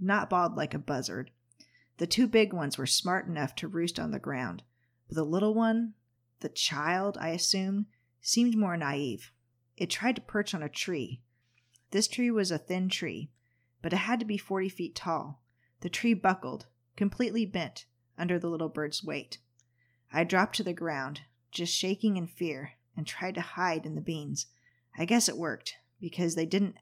not 0.00 0.28
bald 0.28 0.56
like 0.56 0.74
a 0.74 0.80
buzzard. 0.80 1.30
The 1.98 2.06
two 2.06 2.26
big 2.26 2.52
ones 2.52 2.78
were 2.78 2.86
smart 2.86 3.26
enough 3.26 3.54
to 3.56 3.68
roost 3.68 4.00
on 4.00 4.10
the 4.10 4.18
ground, 4.18 4.62
but 5.08 5.16
the 5.16 5.24
little 5.24 5.54
one, 5.54 5.94
the 6.40 6.48
child, 6.48 7.16
I 7.20 7.28
assumed, 7.30 7.86
seemed 8.20 8.56
more 8.56 8.76
naive. 8.76 9.30
It 9.76 9.90
tried 9.90 10.16
to 10.16 10.22
perch 10.22 10.54
on 10.54 10.62
a 10.62 10.68
tree. 10.68 11.20
This 11.90 12.08
tree 12.08 12.30
was 12.30 12.50
a 12.50 12.58
thin 12.58 12.88
tree, 12.88 13.30
but 13.82 13.92
it 13.92 13.96
had 13.96 14.18
to 14.20 14.26
be 14.26 14.38
forty 14.38 14.68
feet 14.68 14.94
tall. 14.94 15.42
The 15.80 15.90
tree 15.90 16.14
buckled, 16.14 16.66
completely 16.96 17.44
bent, 17.44 17.86
under 18.16 18.38
the 18.38 18.48
little 18.48 18.68
bird's 18.68 19.02
weight. 19.04 19.38
I 20.12 20.24
dropped 20.24 20.56
to 20.56 20.62
the 20.62 20.72
ground, 20.72 21.22
just 21.50 21.74
shaking 21.74 22.16
in 22.16 22.26
fear, 22.26 22.72
and 22.96 23.06
tried 23.06 23.34
to 23.34 23.40
hide 23.40 23.86
in 23.86 23.94
the 23.94 24.00
beans. 24.00 24.46
I 24.96 25.04
guess 25.04 25.28
it 25.28 25.36
worked, 25.36 25.74
because 26.00 26.34
they 26.34 26.46
didn't 26.46 26.76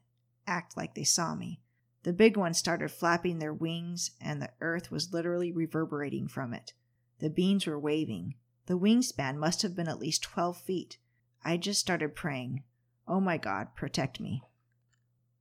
act 0.47 0.77
like 0.77 0.95
they 0.95 1.03
saw 1.03 1.35
me. 1.35 1.61
The 2.03 2.13
big 2.13 2.35
ones 2.35 2.57
started 2.57 2.89
flapping 2.89 3.39
their 3.39 3.53
wings, 3.53 4.11
and 4.19 4.41
the 4.41 4.51
earth 4.59 4.89
was 4.89 5.13
literally 5.13 5.51
reverberating 5.51 6.27
from 6.27 6.53
it. 6.53 6.73
The 7.19 7.29
beans 7.29 7.67
were 7.67 7.79
waving. 7.79 8.35
The 8.65 8.77
wingspan 8.77 9.37
must 9.37 9.61
have 9.61 9.75
been 9.75 9.87
at 9.87 9.99
least 9.99 10.23
12 10.23 10.57
feet. 10.57 10.97
I 11.43 11.57
just 11.57 11.79
started 11.79 12.15
praying, 12.15 12.63
Oh 13.07 13.19
my 13.19 13.37
God, 13.37 13.75
protect 13.75 14.19
me. 14.19 14.41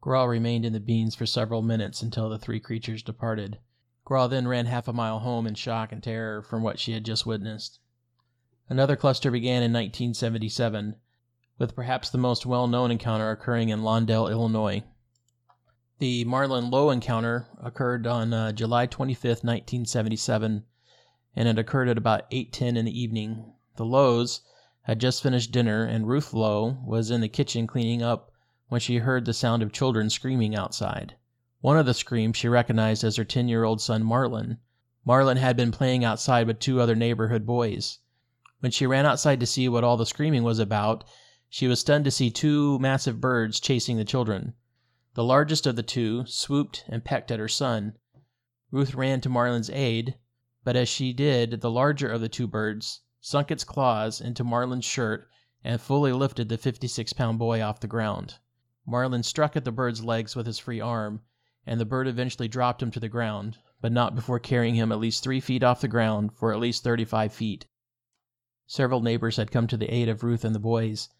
Graw 0.00 0.24
remained 0.24 0.64
in 0.64 0.72
the 0.72 0.80
beans 0.80 1.14
for 1.14 1.26
several 1.26 1.62
minutes 1.62 2.02
until 2.02 2.28
the 2.28 2.38
three 2.38 2.60
creatures 2.60 3.02
departed. 3.02 3.58
Graw 4.04 4.26
then 4.26 4.48
ran 4.48 4.66
half 4.66 4.88
a 4.88 4.92
mile 4.92 5.20
home 5.20 5.46
in 5.46 5.54
shock 5.54 5.92
and 5.92 6.02
terror 6.02 6.42
from 6.42 6.62
what 6.62 6.78
she 6.78 6.92
had 6.92 7.04
just 7.04 7.26
witnessed. 7.26 7.80
Another 8.68 8.96
cluster 8.96 9.30
began 9.30 9.62
in 9.62 9.72
1977, 9.72 10.96
with 11.58 11.74
perhaps 11.74 12.10
the 12.10 12.18
most 12.18 12.46
well 12.46 12.66
known 12.66 12.90
encounter 12.90 13.30
occurring 13.30 13.68
in 13.68 13.80
Lawndale, 13.80 14.30
Illinois. 14.30 14.82
The 16.00 16.24
Marlon 16.24 16.70
Lowe 16.70 16.88
encounter 16.88 17.46
occurred 17.62 18.06
on 18.06 18.32
uh, 18.32 18.52
July 18.52 18.86
25, 18.86 19.44
1977, 19.44 20.64
and 21.36 21.46
it 21.46 21.58
occurred 21.58 21.90
at 21.90 21.98
about 21.98 22.24
8:10 22.30 22.78
in 22.78 22.86
the 22.86 22.98
evening. 22.98 23.52
The 23.76 23.84
Lowes, 23.84 24.40
had 24.84 24.98
just 24.98 25.22
finished 25.22 25.52
dinner, 25.52 25.84
and 25.84 26.08
Ruth 26.08 26.32
Lowe 26.32 26.78
was 26.86 27.10
in 27.10 27.20
the 27.20 27.28
kitchen 27.28 27.66
cleaning 27.66 28.00
up 28.02 28.32
when 28.68 28.80
she 28.80 28.96
heard 28.96 29.26
the 29.26 29.34
sound 29.34 29.62
of 29.62 29.74
children 29.74 30.08
screaming 30.08 30.56
outside. 30.56 31.16
One 31.60 31.76
of 31.76 31.84
the 31.84 31.92
screams 31.92 32.38
she 32.38 32.48
recognized 32.48 33.04
as 33.04 33.16
her 33.16 33.24
10 33.26 33.48
year 33.48 33.64
old 33.64 33.82
son 33.82 34.02
Marlon. 34.02 34.56
Marlon 35.06 35.36
had 35.36 35.54
been 35.54 35.70
playing 35.70 36.02
outside 36.02 36.46
with 36.46 36.60
two 36.60 36.80
other 36.80 36.94
neighborhood 36.94 37.44
boys. 37.44 37.98
When 38.60 38.72
she 38.72 38.86
ran 38.86 39.04
outside 39.04 39.38
to 39.40 39.46
see 39.46 39.68
what 39.68 39.84
all 39.84 39.98
the 39.98 40.06
screaming 40.06 40.44
was 40.44 40.60
about, 40.60 41.04
she 41.50 41.68
was 41.68 41.78
stunned 41.78 42.06
to 42.06 42.10
see 42.10 42.30
two 42.30 42.78
massive 42.78 43.20
birds 43.20 43.60
chasing 43.60 43.98
the 43.98 44.04
children. 44.06 44.54
The 45.20 45.24
largest 45.24 45.66
of 45.66 45.76
the 45.76 45.82
two 45.82 46.24
swooped 46.24 46.86
and 46.88 47.04
pecked 47.04 47.30
at 47.30 47.38
her 47.38 47.46
son. 47.46 47.98
Ruth 48.70 48.94
ran 48.94 49.20
to 49.20 49.28
Marlon's 49.28 49.68
aid, 49.68 50.16
but 50.64 50.76
as 50.76 50.88
she 50.88 51.12
did, 51.12 51.60
the 51.60 51.70
larger 51.70 52.08
of 52.08 52.22
the 52.22 52.28
two 52.30 52.46
birds 52.46 53.02
sunk 53.20 53.50
its 53.50 53.62
claws 53.62 54.22
into 54.22 54.44
Marlon's 54.44 54.86
shirt 54.86 55.28
and 55.62 55.78
fully 55.78 56.10
lifted 56.14 56.48
the 56.48 56.56
56 56.56 57.12
pound 57.12 57.38
boy 57.38 57.60
off 57.60 57.80
the 57.80 57.86
ground. 57.86 58.36
Marlon 58.88 59.22
struck 59.22 59.56
at 59.56 59.66
the 59.66 59.70
bird's 59.70 60.02
legs 60.02 60.34
with 60.34 60.46
his 60.46 60.58
free 60.58 60.80
arm, 60.80 61.20
and 61.66 61.78
the 61.78 61.84
bird 61.84 62.08
eventually 62.08 62.48
dropped 62.48 62.82
him 62.82 62.90
to 62.90 63.00
the 63.00 63.06
ground, 63.06 63.58
but 63.82 63.92
not 63.92 64.14
before 64.14 64.38
carrying 64.38 64.76
him 64.76 64.90
at 64.90 65.00
least 65.00 65.22
three 65.22 65.40
feet 65.40 65.62
off 65.62 65.82
the 65.82 65.86
ground 65.86 66.32
for 66.32 66.50
at 66.50 66.60
least 66.60 66.82
35 66.82 67.30
feet. 67.30 67.66
Several 68.66 69.02
neighbors 69.02 69.36
had 69.36 69.50
come 69.52 69.66
to 69.66 69.76
the 69.76 69.92
aid 69.92 70.08
of 70.08 70.22
Ruth 70.22 70.46
and 70.46 70.54
the 70.54 70.58
boys, 70.58 71.10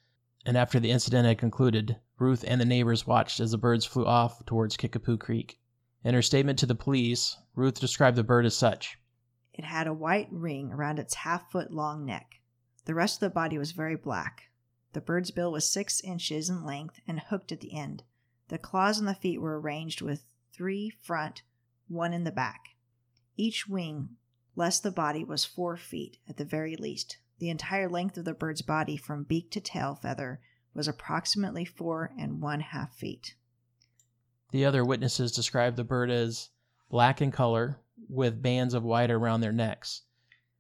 and 0.46 0.56
after 0.56 0.80
the 0.80 0.90
incident 0.90 1.26
had 1.26 1.38
concluded, 1.38 1.98
Ruth 2.18 2.44
and 2.46 2.60
the 2.60 2.64
neighbors 2.64 3.06
watched 3.06 3.40
as 3.40 3.50
the 3.50 3.58
birds 3.58 3.84
flew 3.84 4.06
off 4.06 4.44
towards 4.46 4.76
Kickapoo 4.76 5.18
Creek. 5.18 5.58
In 6.02 6.14
her 6.14 6.22
statement 6.22 6.58
to 6.60 6.66
the 6.66 6.74
police, 6.74 7.36
Ruth 7.54 7.78
described 7.78 8.16
the 8.16 8.24
bird 8.24 8.46
as 8.46 8.56
such 8.56 8.98
It 9.52 9.64
had 9.64 9.86
a 9.86 9.92
white 9.92 10.28
ring 10.30 10.72
around 10.72 10.98
its 10.98 11.14
half 11.14 11.50
foot 11.50 11.72
long 11.72 12.06
neck. 12.06 12.40
The 12.86 12.94
rest 12.94 13.16
of 13.16 13.20
the 13.20 13.34
body 13.34 13.58
was 13.58 13.72
very 13.72 13.96
black. 13.96 14.50
The 14.92 15.00
bird's 15.00 15.30
bill 15.30 15.52
was 15.52 15.70
six 15.70 16.00
inches 16.00 16.48
in 16.48 16.64
length 16.64 17.00
and 17.06 17.20
hooked 17.20 17.52
at 17.52 17.60
the 17.60 17.74
end. 17.74 18.02
The 18.48 18.58
claws 18.58 18.98
on 18.98 19.04
the 19.04 19.14
feet 19.14 19.40
were 19.40 19.60
arranged 19.60 20.00
with 20.00 20.24
three 20.52 20.90
front, 20.90 21.42
one 21.86 22.12
in 22.12 22.24
the 22.24 22.32
back. 22.32 22.76
Each 23.36 23.68
wing, 23.68 24.16
less 24.56 24.80
the 24.80 24.90
body, 24.90 25.22
was 25.22 25.44
four 25.44 25.76
feet 25.76 26.18
at 26.28 26.36
the 26.36 26.44
very 26.44 26.76
least. 26.76 27.18
The 27.40 27.48
entire 27.48 27.88
length 27.88 28.18
of 28.18 28.26
the 28.26 28.34
bird's 28.34 28.60
body 28.60 28.98
from 28.98 29.24
beak 29.24 29.50
to 29.52 29.62
tail 29.62 29.94
feather 29.94 30.42
was 30.74 30.86
approximately 30.86 31.64
four 31.64 32.12
and 32.18 32.42
one 32.42 32.60
half 32.60 32.92
feet. 32.92 33.34
The 34.50 34.66
other 34.66 34.84
witnesses 34.84 35.32
described 35.32 35.78
the 35.78 35.84
bird 35.84 36.10
as 36.10 36.50
black 36.90 37.22
in 37.22 37.32
color, 37.32 37.80
with 38.10 38.42
bands 38.42 38.74
of 38.74 38.82
white 38.82 39.10
around 39.10 39.40
their 39.40 39.54
necks. 39.54 40.02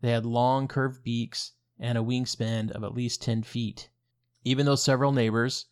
They 0.00 0.12
had 0.12 0.24
long, 0.24 0.68
curved 0.68 1.04
beaks 1.04 1.52
and 1.78 1.98
a 1.98 2.02
wingspan 2.02 2.70
of 2.70 2.82
at 2.82 2.94
least 2.94 3.20
10 3.20 3.42
feet. 3.42 3.90
Even 4.42 4.64
though 4.64 4.74
several 4.74 5.12
neighbors 5.12 5.66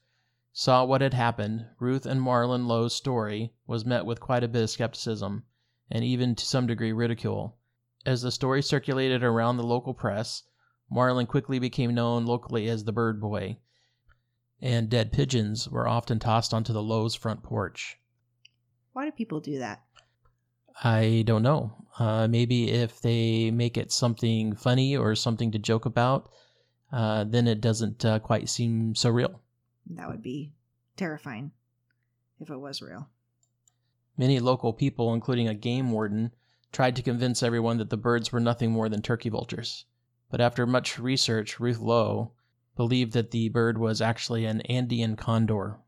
saw 0.53 0.85
what 0.85 1.01
had 1.01 1.15
happened, 1.15 1.69
Ruth 1.79 2.05
and 2.05 2.21
Marlon 2.21 2.67
Lowe's 2.67 2.95
story 2.95 3.55
was 3.67 3.87
met 3.87 4.05
with 4.05 4.21
quite 4.21 4.45
a 4.45 4.49
bit 4.49 4.65
of 4.65 4.69
skepticism 4.69 5.45
and 5.91 6.05
even 6.05 6.35
to 6.35 6.45
some 6.45 6.67
degree 6.67 6.93
ridicule. 6.93 7.57
As 8.05 8.21
the 8.21 8.31
story 8.31 8.61
circulated 8.61 9.25
around 9.25 9.57
the 9.57 9.63
local 9.63 9.95
press, 9.95 10.43
Marlon 10.91 11.27
quickly 11.27 11.59
became 11.59 11.95
known 11.95 12.25
locally 12.25 12.69
as 12.69 12.85
the 12.85 12.93
Bird 12.93 13.21
Boy, 13.21 13.59
and 14.61 14.89
dead 14.89 15.13
pigeons 15.13 15.69
were 15.69 15.87
often 15.87 16.19
tossed 16.19 16.55
onto 16.55 16.73
the 16.73 16.83
Lowe's 16.83 17.15
front 17.15 17.43
porch. 17.43 17.99
Why 18.93 19.05
do 19.05 19.13
people 19.13 19.41
do 19.41 19.59
that? 19.59 19.85
I 20.83 21.25
don't 21.27 21.43
know. 21.43 21.73
Uh, 21.99 22.29
maybe 22.29 22.71
if 22.71 23.01
they 23.01 23.51
make 23.51 23.77
it 23.77 23.93
something 23.93 24.55
funny 24.55 24.97
or 24.97 25.15
something 25.15 25.51
to 25.53 25.59
joke 25.59 25.85
about, 25.85 26.31
uh, 26.93 27.25
then 27.25 27.47
it 27.47 27.61
doesn't 27.61 28.05
uh, 28.05 28.19
quite 28.21 28.49
seem 28.49 28.95
so 28.95 29.11
real. 29.11 29.41
That 29.91 30.09
would 30.09 30.23
be 30.23 30.53
terrifying 30.97 31.53
if 32.41 32.51
it 32.51 32.57
was 32.57 32.81
real. 32.81 33.09
Many 34.17 34.41
local 34.41 34.73
people, 34.73 35.15
including 35.15 35.49
a 35.49 35.55
game 35.55 35.93
warden, 35.93 36.33
tried 36.73 36.97
to 36.97 37.03
convince 37.03 37.43
everyone 37.43 37.79
that 37.79 37.91
the 37.91 37.97
birds 37.97 38.33
were 38.33 38.41
nothing 38.41 38.71
more 38.71 38.89
than 38.89 39.03
turkey 39.03 39.29
vultures. 39.29 39.85
But 40.31 40.41
after 40.41 40.67
much 40.67 40.99
research, 40.99 41.59
Ruth 41.59 41.79
Lowe 41.79 42.33
believed 42.77 43.13
that 43.15 43.31
the 43.31 43.49
bird 43.49 43.79
was 43.79 44.01
actually 44.01 44.45
an 44.45 44.61
Andean 44.63 45.17
condor. 45.17 45.79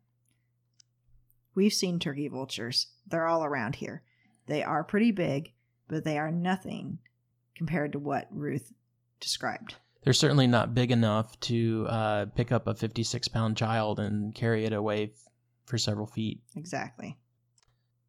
We've 1.55 1.73
seen 1.73 1.99
turkey 1.99 2.29
vultures. 2.29 2.89
They're 3.07 3.27
all 3.27 3.45
around 3.45 3.77
here. 3.77 4.03
They 4.47 4.63
are 4.63 4.83
pretty 4.83 5.11
big, 5.13 5.53
but 5.89 6.05
they 6.05 6.19
are 6.19 6.31
nothing 6.31 6.99
compared 7.55 7.93
to 7.93 7.99
what 7.99 8.29
Ruth 8.31 8.73
described. 9.21 9.77
They're 10.03 10.13
certainly 10.13 10.47
not 10.47 10.75
big 10.75 10.91
enough 10.91 11.39
to 11.41 11.87
uh, 11.89 12.25
pick 12.35 12.51
up 12.53 12.67
a 12.67 12.75
56 12.75 13.29
pound 13.29 13.57
child 13.57 14.01
and 14.01 14.35
carry 14.35 14.65
it 14.65 14.73
away 14.73 15.05
f- 15.13 15.29
for 15.67 15.77
several 15.77 16.07
feet. 16.07 16.41
Exactly. 16.57 17.19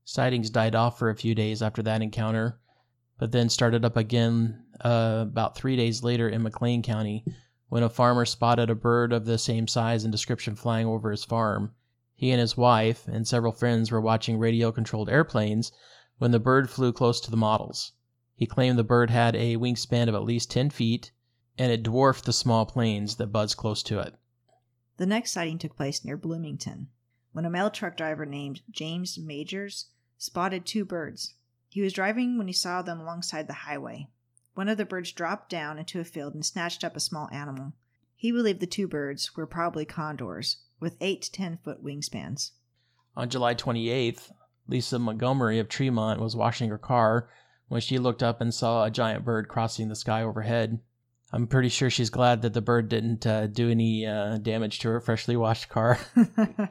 Sightings 0.06 0.50
died 0.50 0.74
off 0.74 0.98
for 0.98 1.10
a 1.10 1.16
few 1.16 1.36
days 1.36 1.62
after 1.62 1.84
that 1.84 2.02
encounter, 2.02 2.60
but 3.20 3.32
then 3.32 3.50
started 3.50 3.84
up 3.84 3.98
again 3.98 4.64
uh, 4.84 5.20
about 5.22 5.56
three 5.56 5.76
days 5.76 6.04
later 6.04 6.28
in 6.30 6.44
McLean 6.44 6.82
County 6.82 7.24
when 7.70 7.84
a 7.84 7.90
farmer 7.90 8.26
spotted 8.26 8.70
a 8.70 8.76
bird 8.76 9.14
of 9.14 9.26
the 9.26 9.38
same 9.38 9.68
size 9.68 10.04
and 10.04 10.12
description 10.12 10.56
flying 10.56 10.88
over 10.88 11.12
his 11.12 11.24
farm. 11.24 11.72
He 12.14 12.32
and 12.32 12.40
his 12.40 12.58
wife 12.58 13.08
and 13.08 13.28
several 13.28 13.52
friends 13.52 13.92
were 13.92 14.02
watching 14.02 14.38
radio 14.38 14.72
controlled 14.72 15.10
airplanes 15.10 15.72
when 16.18 16.32
the 16.32 16.40
bird 16.40 16.70
flew 16.70 16.92
close 16.94 17.22
to 17.22 17.32
the 17.32 17.38
models. 17.38 17.94
He 18.36 18.46
claimed 18.46 18.78
the 18.78 18.84
bird 18.84 19.10
had 19.10 19.36
a 19.36 19.58
wingspan 19.58 20.10
of 20.10 20.16
at 20.16 20.24
least 20.24 20.52
10 20.52 20.70
feet 20.70 21.12
and 21.58 21.72
it 21.72 21.84
dwarfed 21.84 22.26
the 22.26 22.34
small 22.34 22.66
planes 22.66 23.16
that 23.16 23.28
buzzed 23.28 23.58
close 23.58 23.84
to 23.84 24.00
it. 24.00 24.16
The 24.98 25.06
next 25.06 25.32
sighting 25.32 25.58
took 25.58 25.76
place 25.76 26.04
near 26.04 26.18
Bloomington 26.18 26.90
when 27.32 27.46
a 27.46 27.50
mail 27.50 27.70
truck 27.70 27.96
driver 27.96 28.26
named 28.26 28.62
James 28.70 29.18
Majors 29.18 29.88
spotted 30.18 30.66
two 30.66 30.86
birds. 30.86 31.36
He 31.70 31.82
was 31.82 31.94
driving 31.94 32.38
when 32.38 32.48
he 32.48 32.54
saw 32.54 32.82
them 32.82 33.00
alongside 33.00 33.48
the 33.48 33.54
highway. 33.54 34.10
One 34.54 34.68
of 34.68 34.78
the 34.78 34.86
birds 34.86 35.12
dropped 35.12 35.50
down 35.50 35.78
into 35.78 36.00
a 36.00 36.04
field 36.04 36.34
and 36.34 36.46
snatched 36.46 36.84
up 36.84 36.96
a 36.96 37.00
small 37.00 37.30
animal. 37.32 37.74
He 38.16 38.32
believed 38.32 38.60
the 38.60 38.68
two 38.68 38.88
birds 38.88 39.36
were 39.36 39.48
probably 39.48 39.86
condors 39.86 40.58
with 40.80 40.98
8 41.00 41.22
to 41.22 41.32
10 41.32 41.60
foot 41.64 41.84
wingspans. 41.84 42.52
On 43.16 43.30
July 43.30 43.56
28th, 43.56 44.32
Lisa 44.68 45.00
Montgomery 45.00 45.60
of 45.60 45.70
Tremont 45.70 46.20
was 46.20 46.36
washing 46.36 46.70
her 46.70 46.78
car 46.78 47.30
when 47.68 47.82
she 47.82 47.98
looked 47.98 48.22
up 48.22 48.42
and 48.42 48.54
saw 48.54 48.84
a 48.84 48.92
giant 48.92 49.26
bird 49.26 49.48
crossing 49.48 49.88
the 49.88 49.96
sky 49.96 50.24
overhead. 50.24 50.80
I'm 51.34 51.48
pretty 51.48 51.70
sure 51.70 51.90
she's 51.90 52.10
glad 52.10 52.42
that 52.42 52.54
the 52.54 52.62
bird 52.62 52.90
didn't 52.90 53.26
uh, 53.26 53.48
do 53.48 53.70
any 53.70 54.06
uh, 54.06 54.38
damage 54.38 54.80
to 54.80 54.90
her 54.90 55.00
freshly 55.00 55.38
washed 55.38 55.70
car. 55.70 55.98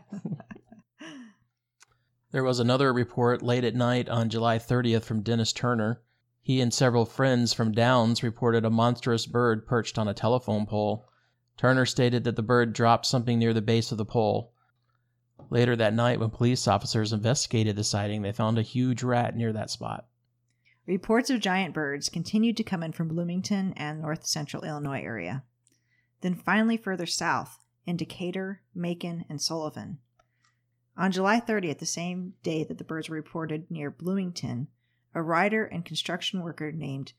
there 2.31 2.45
was 2.45 2.61
another 2.61 2.93
report 2.93 3.43
late 3.43 3.65
at 3.65 3.75
night 3.75 4.09
on 4.09 4.29
July 4.29 4.59
30th 4.59 5.05
from 5.05 5.23
Dennis 5.23 5.53
Turner. 5.53 6.03
He 6.43 6.61
and 6.61 6.73
several 6.73 7.05
friends 7.05 7.53
from 7.53 7.73
Downs 7.73 8.23
reported 8.23 8.65
a 8.65 8.71
monstrous 8.71 9.27
bird 9.27 9.67
perched 9.67 9.99
on 9.99 10.09
a 10.09 10.15
telephone 10.15 10.67
pole. 10.67 11.07
Turner 11.57 11.85
stated 11.85 12.25
that 12.25 12.37
the 12.37 12.43
bird 12.43 12.73
dropped 12.73 13.07
something 13.07 13.39
near 13.39 13.53
the 13.53 13.61
base 13.61 13.93
of 13.93 13.99
the 13.99 14.05
pole. 14.05 14.53
Later 15.51 15.77
that 15.77 15.95
night, 15.95 16.21
when 16.21 16.31
police 16.31 16.67
officers 16.67 17.13
investigated 17.13 17.77
the 17.77 17.85
sighting, 17.85 18.23
they 18.23 18.33
found 18.33 18.59
a 18.59 18.63
huge 18.63 19.03
rat 19.03 19.37
near 19.37 19.53
that 19.53 19.71
spot. 19.71 20.07
Reports 20.87 21.29
of 21.31 21.41
giant 21.41 21.75
birds 21.75 22.09
continued 22.09 22.57
to 22.57 22.65
come 22.65 22.83
in 22.83 22.93
from 22.93 23.09
Bloomington 23.09 23.75
and 23.77 24.01
north 24.01 24.25
central 24.27 24.65
Illinois 24.65 25.03
area. 25.03 25.45
Then 26.21 26.35
finally 26.35 26.77
further 26.77 27.07
south 27.07 27.59
in 27.87 27.97
Decatur, 27.97 28.63
Macon, 28.75 29.25
and 29.29 29.41
Sullivan. 29.41 29.99
On 30.97 31.13
July 31.13 31.41
30th, 31.41 31.79
the 31.79 31.87
same 31.87 32.35
day 32.43 32.65
that 32.65 32.79
the 32.79 32.85
birds 32.85 33.09
were 33.09 33.17
reported 33.17 33.71
near 33.71 33.91
Bloomington, 33.91 34.69
a 35.15 35.23
writer 35.23 35.65
and 35.65 35.85
construction 35.85 36.43
worker 36.43 36.71
named 36.71 37.13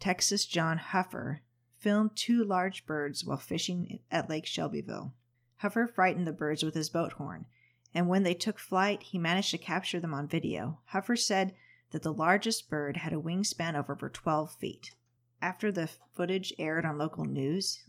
Texas 0.00 0.46
John 0.46 0.78
Huffer 0.78 1.40
filmed 1.78 2.16
two 2.16 2.42
large 2.44 2.86
birds 2.86 3.24
while 3.24 3.36
fishing 3.36 4.00
at 4.10 4.30
Lake 4.30 4.46
Shelbyville. 4.46 5.12
Huffer 5.62 5.86
frightened 5.86 6.26
the 6.26 6.32
birds 6.32 6.62
with 6.62 6.74
his 6.74 6.88
boat 6.90 7.12
horn, 7.12 7.46
and 7.94 8.08
when 8.08 8.22
they 8.22 8.34
took 8.34 8.58
flight, 8.58 9.02
he 9.02 9.18
managed 9.18 9.50
to 9.50 9.58
capture 9.58 10.00
them 10.00 10.14
on 10.14 10.26
video. 10.26 10.80
Huffer 10.92 11.16
said 11.16 11.54
that 11.90 12.02
the 12.02 12.12
largest 12.12 12.68
bird 12.68 12.96
had 12.98 13.12
a 13.12 13.20
wingspan 13.20 13.78
of 13.78 13.88
over 13.88 14.08
12 14.08 14.52
feet. 14.54 14.94
After 15.40 15.70
the 15.70 15.88
footage 16.14 16.52
aired 16.58 16.84
on 16.84 16.98
local 16.98 17.24
news, 17.24 17.84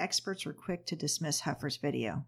experts 0.00 0.44
were 0.46 0.52
quick 0.52 0.86
to 0.86 0.96
dismiss 0.96 1.42
Huffer's 1.42 1.76
video. 1.76 2.24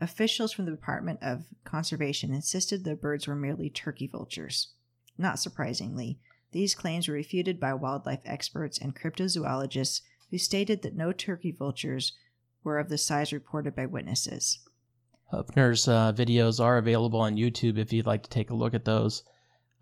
Officials 0.00 0.52
from 0.52 0.64
the 0.64 0.70
Department 0.70 1.18
of 1.22 1.46
Conservation 1.64 2.32
insisted 2.32 2.84
the 2.84 2.94
birds 2.94 3.26
were 3.26 3.34
merely 3.34 3.68
turkey 3.68 4.06
vultures. 4.06 4.68
Not 5.16 5.38
surprisingly, 5.38 6.18
these 6.52 6.74
claims 6.74 7.08
were 7.08 7.14
refuted 7.14 7.58
by 7.60 7.74
wildlife 7.74 8.20
experts 8.24 8.78
and 8.78 8.94
cryptozoologists 8.94 10.00
who 10.30 10.38
stated 10.38 10.82
that 10.82 10.96
no 10.96 11.12
turkey 11.12 11.52
vultures 11.52 12.12
were 12.62 12.78
of 12.78 12.88
the 12.88 12.98
size 12.98 13.32
reported 13.32 13.76
by 13.76 13.86
witnesses. 13.86 14.58
Huffer's 15.30 15.88
uh, 15.88 16.12
videos 16.12 16.60
are 16.60 16.78
available 16.78 17.20
on 17.20 17.36
YouTube 17.36 17.78
if 17.78 17.92
you'd 17.92 18.06
like 18.06 18.22
to 18.22 18.30
take 18.30 18.50
a 18.50 18.54
look 18.54 18.74
at 18.74 18.84
those. 18.84 19.22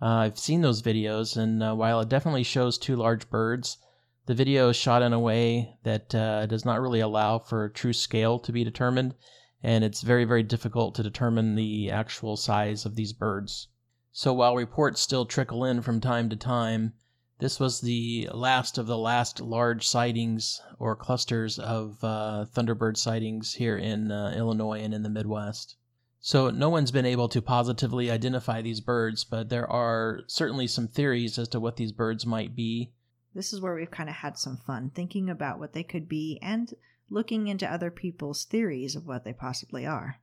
Uh, 0.01 0.07
I've 0.07 0.39
seen 0.39 0.63
those 0.63 0.83
videos, 0.83 1.37
and 1.37 1.63
uh, 1.63 1.75
while 1.75 2.01
it 2.01 2.09
definitely 2.09 2.43
shows 2.43 2.77
two 2.77 2.97
large 2.97 3.31
birds, 3.31 3.79
The 4.27 4.35
video 4.35 4.69
is 4.69 4.77
shot 4.77 5.03
in 5.03 5.13
a 5.13 5.19
way 5.19 5.75
that 5.83 6.15
uh, 6.15 6.47
does 6.47 6.65
not 6.65 6.81
really 6.81 7.01
allow 7.01 7.41
for 7.41 7.69
true 7.69 7.93
scale 7.93 8.39
to 8.39 8.53
be 8.53 8.63
determined, 8.63 9.17
and 9.65 9.83
it's 9.83 10.03
very, 10.03 10.25
very 10.25 10.45
difficult 10.45 10.95
to 10.95 11.03
determine 11.03 11.57
the 11.57 11.91
actual 11.91 12.37
size 12.37 12.85
of 12.85 12.95
these 12.95 13.13
birds. 13.13 13.67
So 14.13 14.35
while 14.35 14.55
reports 14.55 15.01
still 15.01 15.25
trickle 15.25 15.65
in 15.65 15.81
from 15.81 16.01
time 16.01 16.29
to 16.29 16.37
time, 16.37 16.93
this 17.39 17.59
was 17.59 17.81
the 17.81 18.29
last 18.33 18.79
of 18.79 18.87
the 18.87 18.99
last 18.99 19.41
large 19.41 19.89
sightings 19.89 20.61
or 20.79 20.95
clusters 20.95 21.59
of 21.59 21.99
uh, 22.05 22.45
Thunderbird 22.55 22.97
sightings 22.97 23.55
here 23.55 23.77
in 23.77 24.13
uh, 24.13 24.35
Illinois 24.37 24.81
and 24.81 24.95
in 24.95 25.03
the 25.03 25.09
Midwest. 25.09 25.77
So 26.21 26.51
no 26.51 26.69
one's 26.69 26.93
been 26.93 27.05
able 27.07 27.29
to 27.31 27.43
positively 27.43 28.11
identify 28.11 28.63
these 28.63 28.81
birds, 28.81 29.25
but 29.25 29.49
there 29.49 29.69
are 29.69 30.21
certainly 30.29 30.69
some 30.69 30.87
theories 30.87 31.37
as 31.37 31.49
to 31.49 31.59
what 31.59 31.77
these 31.77 31.91
birds 31.91 32.25
might 32.25 32.55
be. 32.55 32.93
This 33.35 33.53
is 33.53 33.61
where 33.61 33.75
we've 33.75 33.91
kind 33.91 34.09
of 34.09 34.17
had 34.17 34.39
some 34.39 34.59
fun 34.59 34.91
thinking 34.91 35.29
about 35.29 35.59
what 35.59 35.73
they 35.73 35.83
could 35.83 36.09
be 36.09 36.39
and 36.43 36.75
looking 37.11 37.49
into 37.49 37.69
other 37.69 37.91
people's 37.91 38.45
theories 38.45 38.95
of 38.95 39.07
what 39.07 39.25
they 39.25 39.33
possibly 39.33 39.85
are. 39.85 40.21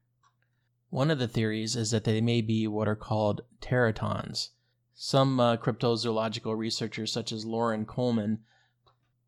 One 0.91 1.11
of 1.11 1.19
the 1.19 1.27
theories 1.27 1.75
is 1.75 1.91
that 1.91 2.03
they 2.03 2.19
may 2.19 2.41
be 2.41 2.67
what 2.67 2.87
are 2.87 2.95
called 2.95 3.41
teratorns. 3.61 4.49
Some 4.95 5.39
uh, 5.39 5.57
cryptozoological 5.57 6.57
researchers, 6.57 7.11
such 7.11 7.31
as 7.31 7.45
Loren 7.45 7.85
Coleman, 7.85 8.39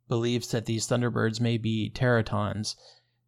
believes 0.08 0.50
that 0.50 0.65
these 0.65 0.88
thunderbirds 0.88 1.39
may 1.39 1.58
be 1.58 1.91
teratorns. 1.93 2.76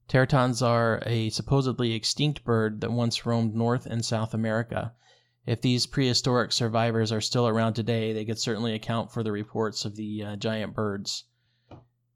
Teratorns 0.10 0.62
are 0.62 1.02
a 1.06 1.30
supposedly 1.30 1.93
extinct 1.93 2.43
bird 2.43 2.82
that 2.82 2.91
once 2.91 3.26
roamed 3.26 3.54
North 3.54 3.86
and 3.86 4.04
South 4.04 4.34
America. 4.34 4.93
If 5.46 5.62
these 5.62 5.86
prehistoric 5.86 6.52
survivors 6.52 7.12
are 7.12 7.22
still 7.22 7.48
around 7.48 7.76
today, 7.76 8.13
they 8.13 8.26
could 8.26 8.39
certainly 8.39 8.74
account 8.74 9.12
for 9.12 9.22
the 9.22 9.32
reports 9.32 9.86
of 9.86 9.96
the 9.96 10.24
uh, 10.24 10.36
giant 10.38 10.74
birds. 10.74 11.26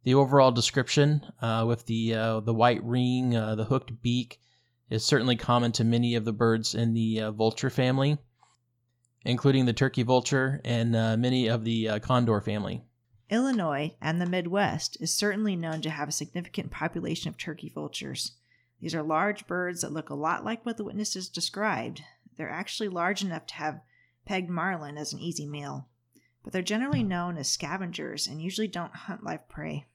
The 0.03 0.15
overall 0.15 0.51
description, 0.51 1.21
uh, 1.41 1.65
with 1.67 1.85
the 1.85 2.15
uh, 2.15 2.39
the 2.39 2.53
white 2.53 2.83
ring, 2.83 3.35
uh, 3.35 3.55
the 3.55 3.65
hooked 3.65 4.01
beak, 4.01 4.39
is 4.89 5.03
certainly 5.03 5.35
common 5.35 5.71
to 5.73 5.83
many 5.83 6.15
of 6.15 6.25
the 6.25 6.33
birds 6.33 6.75
in 6.75 6.93
the 6.93 7.21
uh, 7.21 7.31
vulture 7.31 7.69
family, 7.69 8.17
including 9.25 9.65
the 9.65 9.73
turkey 9.73 10.03
vulture 10.03 10.61
and 10.63 10.95
uh, 10.95 11.17
many 11.17 11.47
of 11.47 11.63
the 11.63 11.99
condor 12.01 12.39
family. 12.41 12.83
Illinois 13.29 13.93
and 14.01 14.21
the 14.21 14.25
Midwest 14.25 14.97
is 15.01 15.13
certainly 15.13 15.55
known 15.55 15.81
to 15.81 15.89
have 15.89 16.07
a 16.07 16.13
significant 16.13 16.71
population 16.71 17.27
of 17.29 17.37
turkey 17.37 17.69
vultures. 17.69 18.33
These 18.79 18.95
are 18.95 19.03
large 19.03 19.47
birds 19.47 19.81
that 19.81 19.91
look 19.91 20.09
a 20.09 20.15
lot 20.15 20.45
like 20.45 20.65
what 20.65 20.77
the 20.77 20.85
witnesses 20.85 21.27
described. 21.27 22.03
They're 22.37 22.49
actually 22.49 22.89
large 22.89 23.21
enough 23.23 23.45
to 23.47 23.55
have 23.55 23.81
pegged 24.25 24.49
Marlon 24.49 24.97
as 24.97 25.11
an 25.11 25.19
easy 25.19 25.45
meal, 25.45 25.87
but 26.43 26.53
they're 26.53 26.61
generally 26.61 27.03
known 27.03 27.37
as 27.37 27.49
scavengers 27.49 28.27
and 28.27 28.41
usually 28.41 28.67
don't 28.67 28.95
hunt 28.95 29.23
live 29.23 29.49
prey. 29.49 29.87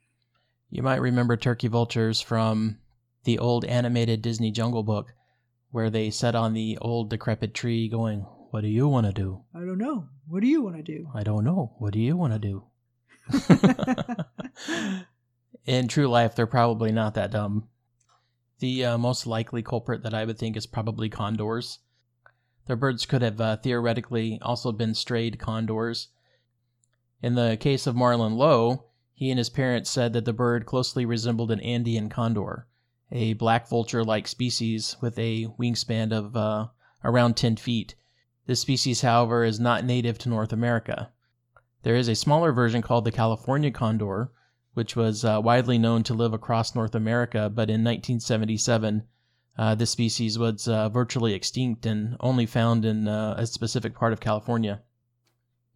You 0.69 0.83
might 0.83 1.01
remember 1.01 1.37
turkey 1.37 1.69
vultures 1.69 2.21
from 2.21 2.79
the 3.25 3.39
old 3.39 3.65
animated 3.65 4.23
Disney 4.23 4.51
Jungle 4.51 4.83
Book, 4.83 5.15
where 5.71 5.91
they 5.91 6.11
sat 6.11 6.35
on 6.35 6.53
the 6.53 6.79
old 6.81 7.11
decrepit 7.11 7.55
tree 7.55 7.89
going, 7.89 8.21
What 8.51 8.63
do 8.63 8.69
you 8.69 8.89
want 8.89 9.07
to 9.07 9.13
do? 9.13 9.43
I 9.55 9.61
don't 9.61 9.79
know. 9.79 10.09
What 10.27 10.41
do 10.41 10.47
you 10.47 10.63
want 10.63 10.77
to 10.77 10.83
do? 10.83 11.09
I 11.15 11.23
don't 11.23 11.45
know. 11.45 11.73
What 11.79 11.93
do 11.93 12.01
you 12.01 12.17
want 12.17 12.33
to 12.33 12.39
do? 12.39 12.65
in 15.67 15.89
true 15.89 16.09
life, 16.09 16.35
they're 16.35 16.47
probably 16.47 16.93
not 16.93 17.15
that 17.15 17.31
dumb. 17.31 17.69
The 18.59 18.85
uh, 18.85 18.99
most 18.99 19.27
likely 19.27 19.63
culprit 19.63 20.03
that 20.03 20.15
I 20.15 20.25
would 20.25 20.39
think 20.39 20.57
is 20.57 20.67
probably 20.67 21.09
condors. 21.09 21.79
Their 22.67 22.77
birds 22.77 23.07
could 23.07 23.23
have 23.23 23.41
uh, 23.41 23.57
theoretically 23.57 24.39
also 24.43 24.71
been 24.73 24.95
strayed 24.95 25.39
condors. 25.39 26.09
In 27.21 27.35
the 27.35 27.57
case 27.59 27.87
of 27.87 27.95
Marlon 27.95 28.37
Lowe, 28.37 28.85
he 29.15 29.31
and 29.31 29.39
his 29.39 29.51
parents 29.51 29.91
said 29.91 30.13
that 30.13 30.25
the 30.25 30.33
bird 30.33 30.67
closely 30.67 31.05
resembled 31.05 31.51
an 31.51 31.61
Andean 31.61 32.09
condor, 32.09 32.67
a 33.13 33.35
black 33.35 33.69
vulture 33.69 34.03
like 34.03 34.27
species 34.27 34.97
with 35.03 35.19
a 35.19 35.47
wingspan 35.59 36.13
of 36.13 36.35
uh, 36.35 36.69
around 37.05 37.37
10 37.37 37.57
feet. 37.57 37.95
This 38.47 38.61
species, 38.61 39.03
however, 39.03 39.45
is 39.45 39.61
not 39.61 39.85
native 39.85 40.19
to 40.19 40.31
North 40.31 40.53
America. 40.53 41.13
There 41.83 41.95
is 41.95 42.09
a 42.09 42.15
smaller 42.15 42.53
version 42.53 42.81
called 42.81 43.05
the 43.05 43.13
California 43.13 43.71
condor, 43.71 44.33
which 44.73 44.97
was 44.97 45.25
uh, 45.25 45.41
widely 45.45 45.77
known 45.77 46.03
to 46.05 46.15
live 46.15 46.33
across 46.33 46.75
North 46.75 46.95
America, 46.95 47.51
but 47.51 47.69
in 47.69 47.85
1977, 47.85 49.03
uh, 49.59 49.75
this 49.75 49.91
species 49.91 50.39
was 50.39 50.67
uh, 50.67 50.89
virtually 50.89 51.35
extinct 51.35 51.85
and 51.85 52.17
only 52.21 52.47
found 52.47 52.87
in 52.87 53.07
uh, 53.07 53.35
a 53.37 53.47
specific 53.47 53.95
part 53.95 54.15
of 54.15 54.21
California. 54.21 54.81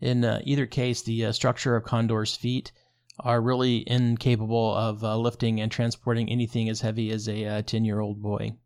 In 0.01 0.25
uh, 0.25 0.41
either 0.45 0.65
case, 0.65 1.03
the 1.03 1.27
uh, 1.27 1.33
structure 1.33 1.77
of 1.77 1.85
condors' 1.85 2.35
feet 2.35 2.73
are 3.21 3.41
really 3.41 3.89
incapable 3.89 4.75
of 4.75 5.03
lifting 5.03 5.61
and 5.61 5.73
transporting 5.73 6.31
anything 6.31 6.69
as 6.69 6.83
heavy 6.83 7.11
as 7.11 7.29
a 7.29 7.63
10 7.63 7.85
year 7.85 8.01
old 8.01 8.23
boy. 8.23 8.57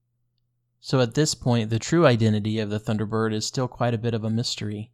So 0.81 1.01
at 1.01 1.15
this 1.15 1.35
point, 1.35 1.69
the 1.69 1.79
true 1.79 2.07
identity 2.07 2.59
of 2.59 2.71
the 2.71 2.81
Thunderbird 2.81 3.35
is 3.35 3.47
still 3.47 3.69
quite 3.69 3.93
a 3.93 3.99
bit 3.99 4.15
of 4.15 4.25
a 4.25 4.31
mystery. 4.31 4.91